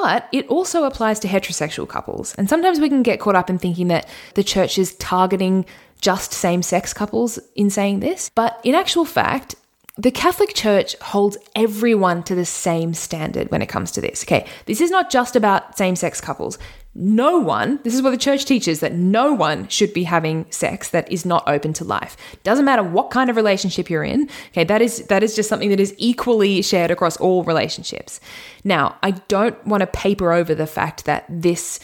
But 0.00 0.28
it 0.30 0.46
also 0.46 0.84
applies 0.84 1.18
to 1.20 1.28
heterosexual 1.28 1.88
couples. 1.88 2.32
And 2.36 2.48
sometimes 2.48 2.78
we 2.78 2.88
can 2.88 3.02
get 3.02 3.18
caught 3.18 3.34
up 3.34 3.50
in 3.50 3.58
thinking 3.58 3.88
that 3.88 4.08
the 4.34 4.44
church 4.44 4.78
is 4.78 4.94
targeting 4.94 5.66
just 6.00 6.32
same 6.32 6.62
sex 6.62 6.94
couples 6.94 7.40
in 7.56 7.68
saying 7.68 7.98
this. 7.98 8.30
But 8.36 8.60
in 8.62 8.76
actual 8.76 9.04
fact, 9.04 9.56
the 9.96 10.12
Catholic 10.12 10.54
Church 10.54 10.94
holds 11.00 11.36
everyone 11.56 12.22
to 12.22 12.36
the 12.36 12.44
same 12.44 12.94
standard 12.94 13.50
when 13.50 13.60
it 13.60 13.68
comes 13.68 13.90
to 13.90 14.00
this. 14.00 14.22
Okay, 14.22 14.46
this 14.66 14.80
is 14.80 14.92
not 14.92 15.10
just 15.10 15.34
about 15.34 15.76
same 15.76 15.96
sex 15.96 16.20
couples 16.20 16.58
no 16.94 17.38
one, 17.38 17.78
this 17.84 17.94
is 17.94 18.02
what 18.02 18.10
the 18.10 18.16
church 18.16 18.44
teaches, 18.44 18.80
that 18.80 18.92
no 18.92 19.32
one 19.32 19.68
should 19.68 19.92
be 19.92 20.04
having 20.04 20.50
sex 20.50 20.90
that 20.90 21.10
is 21.12 21.24
not 21.24 21.44
open 21.46 21.72
to 21.74 21.84
life. 21.84 22.16
Doesn't 22.42 22.64
matter 22.64 22.82
what 22.82 23.10
kind 23.10 23.30
of 23.30 23.36
relationship 23.36 23.88
you're 23.88 24.02
in. 24.02 24.28
Okay, 24.48 24.64
that 24.64 24.82
is 24.82 25.06
that 25.06 25.22
is 25.22 25.36
just 25.36 25.48
something 25.48 25.68
that 25.70 25.80
is 25.80 25.94
equally 25.98 26.62
shared 26.62 26.90
across 26.90 27.16
all 27.18 27.44
relationships. 27.44 28.20
Now, 28.64 28.96
I 29.02 29.12
don't 29.12 29.64
want 29.66 29.82
to 29.82 29.86
paper 29.86 30.32
over 30.32 30.54
the 30.54 30.66
fact 30.66 31.04
that 31.04 31.24
this 31.28 31.78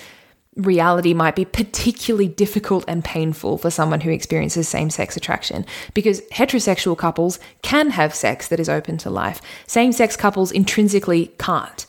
reality 0.57 1.15
might 1.15 1.37
be 1.37 1.45
particularly 1.45 2.29
difficult 2.29 2.85
and 2.87 3.05
painful 3.05 3.59
for 3.59 3.71
someone 3.71 4.01
who 4.01 4.11
experiences 4.11 4.69
same 4.69 4.89
sex 4.89 5.17
attraction 5.17 5.67
because 5.95 6.21
heterosexual 6.33 6.97
couples 6.97 7.41
can 7.63 7.91
have 7.91 8.15
sex 8.15 8.49
that 8.49 8.61
is 8.61 8.69
open 8.69 8.97
to 8.99 9.11
life. 9.11 9.41
Same 9.67 9.93
sex 9.93 10.17
couples 10.17 10.53
intrinsically 10.53 11.29
can't. 11.39 11.87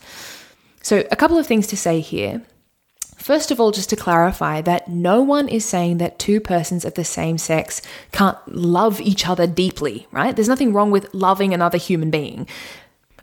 So, 0.82 1.04
a 1.12 1.16
couple 1.16 1.38
of 1.38 1.48
things 1.48 1.68
to 1.68 1.78
say 1.78 2.00
here. 2.00 2.44
First 3.26 3.50
of 3.50 3.60
all, 3.60 3.72
just 3.72 3.90
to 3.90 3.96
clarify 3.96 4.62
that 4.62 4.88
no 4.88 5.20
one 5.20 5.50
is 5.50 5.66
saying 5.66 5.98
that 5.98 6.20
two 6.20 6.40
persons 6.40 6.86
of 6.86 6.94
the 6.94 7.04
same 7.04 7.40
sex 7.40 7.82
can't 8.12 8.38
love 8.48 9.02
each 9.02 9.28
other 9.28 9.48
deeply, 9.48 10.06
right? 10.12 10.36
There's 10.36 10.48
nothing 10.48 10.74
wrong 10.74 10.92
with 10.92 11.12
loving 11.12 11.52
another 11.52 11.80
human 11.80 12.12
being. 12.12 12.48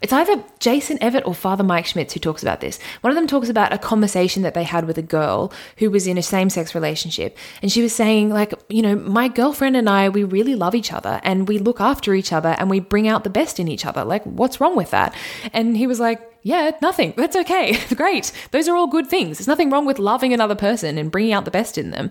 It's 0.03 0.13
either 0.13 0.43
Jason 0.59 1.01
Evert 1.01 1.23
or 1.25 1.35
Father 1.35 1.63
Mike 1.63 1.87
Schmitz 1.87 2.13
who 2.13 2.21
talks 2.21 2.43
about 2.43 2.61
this. 2.61 2.81
One 3.03 3.13
of 3.13 3.15
them 3.15 3.29
talks 3.29 3.49
about 3.49 3.73
a 3.73 3.79
conversation 3.79 4.43
that 4.43 4.53
they 4.53 4.65
had 4.65 4.85
with 4.85 4.99
a 4.99 5.03
girl 5.03 5.53
who 5.79 5.91
was 5.91 6.09
in 6.09 6.19
a 6.19 6.23
same 6.23 6.51
sex 6.51 6.75
relationship. 6.75 7.39
And 7.63 7.71
she 7.71 7.83
was 7.83 7.95
saying, 7.95 8.31
like, 8.31 8.53
you 8.69 8.83
know, 8.83 8.97
my 8.97 9.29
girlfriend 9.29 9.77
and 9.77 9.89
I, 9.89 10.09
we 10.09 10.25
really 10.25 10.57
love 10.57 10.75
each 10.75 10.93
other 10.93 11.21
and 11.23 11.47
we 11.47 11.59
look 11.59 11.81
after 11.81 12.15
each 12.15 12.33
other 12.33 12.57
and 12.59 12.69
we 12.69 12.81
bring 12.81 13.07
out 13.07 13.23
the 13.23 13.31
best 13.31 13.61
in 13.61 13.69
each 13.69 13.87
other. 13.87 14.05
Like, 14.05 14.25
what's 14.25 14.61
wrong 14.61 14.77
with 14.77 14.91
that? 14.91 15.15
And 15.53 15.77
he 15.77 15.87
was 15.87 16.01
like, 16.01 16.21
yeah, 16.43 16.73
nothing. 16.83 17.15
That's 17.17 17.37
okay. 17.37 17.79
Great. 17.95 18.33
Those 18.51 18.69
are 18.69 18.77
all 18.77 18.89
good 18.89 19.07
things. 19.07 19.39
There's 19.39 19.47
nothing 19.47 19.71
wrong 19.71 19.87
with 19.87 20.01
loving 20.01 20.33
another 20.33 20.57
person 20.57 20.99
and 20.99 21.13
bringing 21.13 21.33
out 21.33 21.45
the 21.45 21.53
best 21.53 21.79
in 21.79 21.91
them. 21.91 22.11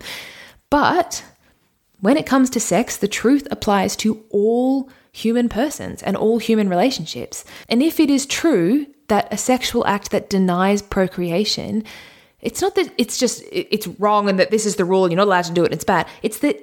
But 0.70 1.22
when 2.00 2.16
it 2.16 2.24
comes 2.24 2.48
to 2.50 2.60
sex, 2.60 2.96
the 2.96 3.08
truth 3.08 3.46
applies 3.50 3.94
to 3.96 4.24
all 4.30 4.90
human 5.12 5.48
persons 5.48 6.02
and 6.02 6.16
all 6.16 6.38
human 6.38 6.68
relationships. 6.68 7.44
And 7.68 7.82
if 7.82 8.00
it 8.00 8.10
is 8.10 8.26
true 8.26 8.86
that 9.08 9.32
a 9.32 9.36
sexual 9.36 9.86
act 9.86 10.10
that 10.10 10.30
denies 10.30 10.82
procreation, 10.82 11.84
it's 12.40 12.60
not 12.60 12.74
that 12.74 12.92
it's 12.98 13.18
just 13.18 13.42
it's 13.52 13.86
wrong 13.86 14.28
and 14.28 14.38
that 14.38 14.50
this 14.50 14.66
is 14.66 14.76
the 14.76 14.84
rule, 14.84 15.08
you're 15.08 15.16
not 15.16 15.28
allowed 15.28 15.44
to 15.44 15.52
do 15.52 15.62
it, 15.62 15.66
and 15.66 15.74
it's 15.74 15.84
bad. 15.84 16.06
It's 16.22 16.38
that 16.38 16.60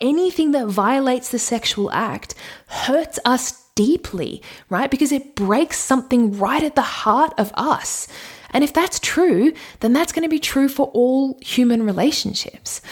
anything 0.00 0.50
that 0.50 0.66
violates 0.66 1.30
the 1.30 1.38
sexual 1.38 1.90
act 1.92 2.34
hurts 2.66 3.18
us 3.24 3.62
deeply, 3.74 4.42
right? 4.68 4.90
Because 4.90 5.12
it 5.12 5.34
breaks 5.34 5.78
something 5.78 6.38
right 6.38 6.62
at 6.62 6.74
the 6.74 6.82
heart 6.82 7.32
of 7.38 7.52
us. 7.54 8.08
And 8.50 8.62
if 8.62 8.74
that's 8.74 9.00
true, 9.00 9.52
then 9.80 9.94
that's 9.94 10.12
going 10.12 10.24
to 10.24 10.28
be 10.28 10.38
true 10.38 10.68
for 10.68 10.88
all 10.88 11.38
human 11.40 11.84
relationships. 11.84 12.82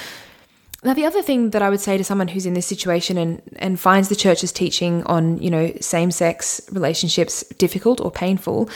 Now, 0.83 0.95
the 0.95 1.05
other 1.05 1.21
thing 1.21 1.51
that 1.51 1.61
I 1.61 1.69
would 1.69 1.81
say 1.81 1.99
to 1.99 2.05
someone 2.05 2.29
who's 2.29 2.47
in 2.47 2.55
this 2.55 2.67
situation 2.67 3.19
and, 3.19 3.43
and 3.57 3.79
finds 3.79 4.09
the 4.09 4.17
church's 4.17 4.51
teaching 4.51 5.03
on, 5.05 5.39
you 5.43 5.51
know, 5.51 5.73
same 5.81 6.11
sex 6.11 6.61
relationships 6.73 7.45
difficult 7.59 8.01
or 8.01 8.11
painful, 8.11 8.71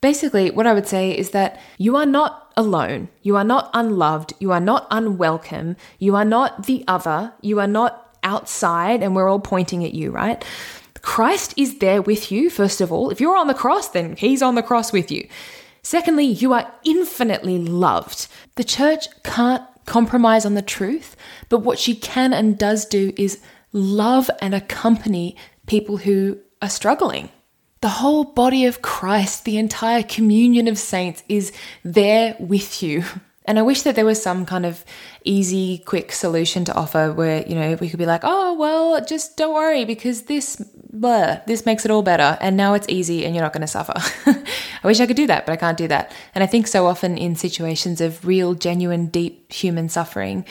basically 0.00 0.50
what 0.52 0.66
I 0.66 0.74
would 0.74 0.86
say 0.86 1.10
is 1.10 1.30
that 1.30 1.60
you 1.76 1.96
are 1.96 2.06
not 2.06 2.52
alone. 2.56 3.08
You 3.22 3.36
are 3.36 3.44
not 3.44 3.70
unloved. 3.74 4.34
You 4.38 4.52
are 4.52 4.60
not 4.60 4.86
unwelcome. 4.92 5.76
You 5.98 6.14
are 6.14 6.24
not 6.24 6.66
the 6.66 6.84
other. 6.86 7.32
You 7.40 7.58
are 7.58 7.66
not 7.66 8.16
outside 8.22 9.02
and 9.02 9.16
we're 9.16 9.28
all 9.28 9.40
pointing 9.40 9.84
at 9.84 9.92
you, 9.92 10.12
right? 10.12 10.44
Christ 11.02 11.52
is 11.56 11.78
there 11.78 12.00
with 12.00 12.30
you, 12.30 12.48
first 12.48 12.80
of 12.80 12.92
all. 12.92 13.10
If 13.10 13.20
you're 13.20 13.36
on 13.36 13.48
the 13.48 13.54
cross, 13.54 13.88
then 13.88 14.14
he's 14.16 14.40
on 14.40 14.54
the 14.54 14.62
cross 14.62 14.92
with 14.92 15.10
you. 15.10 15.28
Secondly, 15.82 16.24
you 16.24 16.52
are 16.54 16.72
infinitely 16.84 17.58
loved. 17.58 18.28
The 18.54 18.64
church 18.64 19.08
can't 19.22 19.62
compromise 19.86 20.44
on 20.46 20.54
the 20.54 20.62
truth, 20.62 21.16
but 21.48 21.60
what 21.60 21.78
she 21.78 21.94
can 21.94 22.32
and 22.32 22.58
does 22.58 22.84
do 22.84 23.12
is 23.16 23.40
love 23.72 24.30
and 24.40 24.54
accompany 24.54 25.36
people 25.66 25.98
who 25.98 26.38
are 26.62 26.70
struggling. 26.70 27.28
The 27.80 27.88
whole 27.88 28.24
body 28.24 28.64
of 28.64 28.80
Christ, 28.80 29.44
the 29.44 29.58
entire 29.58 30.02
communion 30.02 30.68
of 30.68 30.78
saints 30.78 31.22
is 31.28 31.52
there 31.84 32.36
with 32.38 32.82
you. 32.82 33.04
And 33.46 33.58
I 33.58 33.62
wish 33.62 33.82
that 33.82 33.94
there 33.94 34.06
was 34.06 34.22
some 34.22 34.46
kind 34.46 34.64
of 34.64 34.86
easy, 35.22 35.82
quick 35.84 36.12
solution 36.12 36.64
to 36.64 36.74
offer 36.74 37.12
where, 37.12 37.46
you 37.46 37.54
know, 37.54 37.76
we 37.78 37.90
could 37.90 37.98
be 37.98 38.06
like, 38.06 38.22
oh, 38.24 38.54
well, 38.54 39.04
just 39.04 39.36
don't 39.36 39.52
worry 39.52 39.84
because 39.84 40.22
this, 40.22 40.64
blah, 40.94 41.40
this 41.46 41.66
makes 41.66 41.84
it 41.84 41.90
all 41.90 42.02
better. 42.02 42.38
And 42.40 42.56
now 42.56 42.74
it's 42.74 42.88
easy 42.88 43.24
and 43.24 43.34
you're 43.34 43.42
not 43.42 43.52
going 43.52 43.62
to 43.62 43.66
suffer. 43.66 43.94
I 44.26 44.86
wish 44.86 45.00
I 45.00 45.06
could 45.06 45.16
do 45.16 45.26
that, 45.26 45.46
but 45.46 45.52
I 45.52 45.56
can't 45.56 45.78
do 45.78 45.88
that. 45.88 46.12
And 46.34 46.42
I 46.42 46.46
think 46.46 46.66
so 46.66 46.86
often 46.86 47.18
in 47.18 47.36
situations 47.36 48.00
of 48.00 48.26
real, 48.26 48.54
genuine, 48.54 49.08
deep 49.08 49.52
human 49.52 49.88
suffering, 49.88 50.44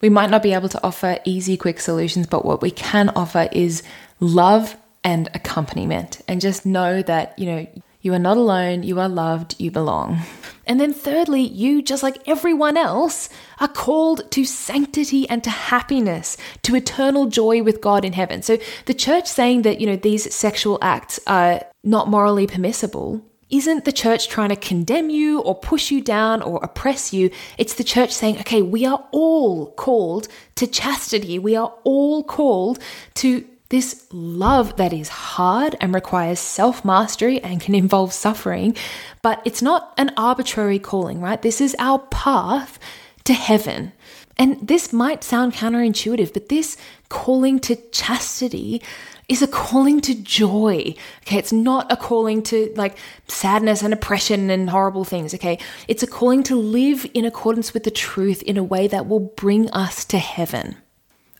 we 0.00 0.08
might 0.08 0.30
not 0.30 0.42
be 0.42 0.52
able 0.52 0.68
to 0.68 0.84
offer 0.84 1.18
easy, 1.24 1.56
quick 1.56 1.80
solutions, 1.80 2.26
but 2.26 2.44
what 2.44 2.60
we 2.60 2.70
can 2.70 3.08
offer 3.10 3.48
is 3.52 3.82
love 4.20 4.76
and 5.02 5.28
accompaniment. 5.34 6.20
And 6.28 6.40
just 6.40 6.66
know 6.66 7.02
that, 7.02 7.38
you 7.38 7.46
know, 7.46 7.66
you 8.00 8.12
are 8.12 8.18
not 8.18 8.36
alone, 8.36 8.82
you 8.82 9.00
are 9.00 9.08
loved, 9.08 9.56
you 9.58 9.70
belong. 9.70 10.20
And 10.66 10.80
then, 10.80 10.92
thirdly, 10.92 11.42
you, 11.42 11.82
just 11.82 12.02
like 12.02 12.26
everyone 12.26 12.76
else, 12.76 13.28
are 13.60 13.68
called 13.68 14.30
to 14.32 14.44
sanctity 14.44 15.28
and 15.28 15.42
to 15.44 15.50
happiness, 15.50 16.36
to 16.62 16.74
eternal 16.74 17.26
joy 17.26 17.62
with 17.62 17.80
God 17.80 18.04
in 18.04 18.12
heaven. 18.14 18.42
So, 18.42 18.58
the 18.86 18.94
church 18.94 19.26
saying 19.26 19.62
that, 19.62 19.80
you 19.80 19.86
know, 19.86 19.96
these 19.96 20.34
sexual 20.34 20.78
acts 20.82 21.20
are 21.26 21.62
not 21.82 22.08
morally 22.08 22.46
permissible 22.46 23.22
isn't 23.50 23.84
the 23.84 23.92
church 23.92 24.28
trying 24.28 24.48
to 24.48 24.56
condemn 24.56 25.10
you 25.10 25.40
or 25.40 25.54
push 25.54 25.90
you 25.90 26.00
down 26.00 26.42
or 26.42 26.58
oppress 26.62 27.12
you. 27.12 27.30
It's 27.58 27.74
the 27.74 27.84
church 27.84 28.10
saying, 28.10 28.38
okay, 28.40 28.62
we 28.62 28.84
are 28.84 29.06
all 29.12 29.72
called 29.72 30.28
to 30.56 30.66
chastity. 30.66 31.38
We 31.38 31.54
are 31.54 31.72
all 31.84 32.24
called 32.24 32.78
to 33.14 33.46
this 33.70 34.06
love 34.12 34.76
that 34.76 34.92
is 34.92 35.08
hard 35.08 35.74
and 35.80 35.94
requires 35.94 36.38
self 36.38 36.84
mastery 36.84 37.40
and 37.40 37.60
can 37.60 37.74
involve 37.74 38.12
suffering, 38.12 38.76
but 39.22 39.40
it's 39.44 39.62
not 39.62 39.94
an 39.96 40.12
arbitrary 40.16 40.78
calling, 40.78 41.20
right? 41.20 41.40
This 41.40 41.60
is 41.60 41.74
our 41.78 41.98
path 41.98 42.78
to 43.24 43.32
heaven. 43.32 43.92
And 44.36 44.66
this 44.66 44.92
might 44.92 45.24
sound 45.24 45.54
counterintuitive, 45.54 46.32
but 46.32 46.48
this 46.48 46.76
calling 47.08 47.58
to 47.60 47.76
chastity 47.90 48.82
is 49.28 49.40
a 49.40 49.46
calling 49.46 50.00
to 50.02 50.14
joy. 50.14 50.94
Okay, 51.22 51.38
it's 51.38 51.52
not 51.52 51.90
a 51.90 51.96
calling 51.96 52.42
to 52.44 52.72
like 52.76 52.98
sadness 53.28 53.82
and 53.82 53.94
oppression 53.94 54.50
and 54.50 54.68
horrible 54.68 55.04
things. 55.04 55.32
Okay, 55.34 55.58
it's 55.88 56.02
a 56.02 56.06
calling 56.06 56.42
to 56.44 56.56
live 56.56 57.06
in 57.14 57.24
accordance 57.24 57.72
with 57.72 57.84
the 57.84 57.90
truth 57.90 58.42
in 58.42 58.56
a 58.56 58.64
way 58.64 58.86
that 58.88 59.06
will 59.06 59.20
bring 59.20 59.70
us 59.70 60.04
to 60.06 60.18
heaven. 60.18 60.76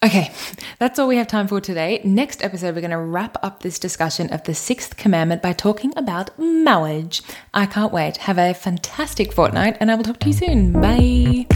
Okay, 0.04 0.30
that's 0.78 0.98
all 0.98 1.08
we 1.08 1.16
have 1.16 1.28
time 1.28 1.48
for 1.48 1.62
today. 1.62 2.02
Next 2.04 2.44
episode, 2.44 2.74
we're 2.74 2.82
going 2.82 2.90
to 2.90 2.98
wrap 2.98 3.38
up 3.42 3.62
this 3.62 3.78
discussion 3.78 4.30
of 4.34 4.44
the 4.44 4.54
sixth 4.54 4.98
commandment 4.98 5.40
by 5.40 5.54
talking 5.54 5.94
about 5.96 6.38
marriage. 6.38 7.22
I 7.54 7.64
can't 7.64 7.90
wait. 7.90 8.18
Have 8.18 8.36
a 8.36 8.52
fantastic 8.52 9.32
fortnight, 9.32 9.78
and 9.80 9.90
I 9.90 9.94
will 9.94 10.05
talk 10.05 10.20
to 10.20 10.26
you 10.26 10.34
soon. 10.34 10.72
Bye. 10.72 11.46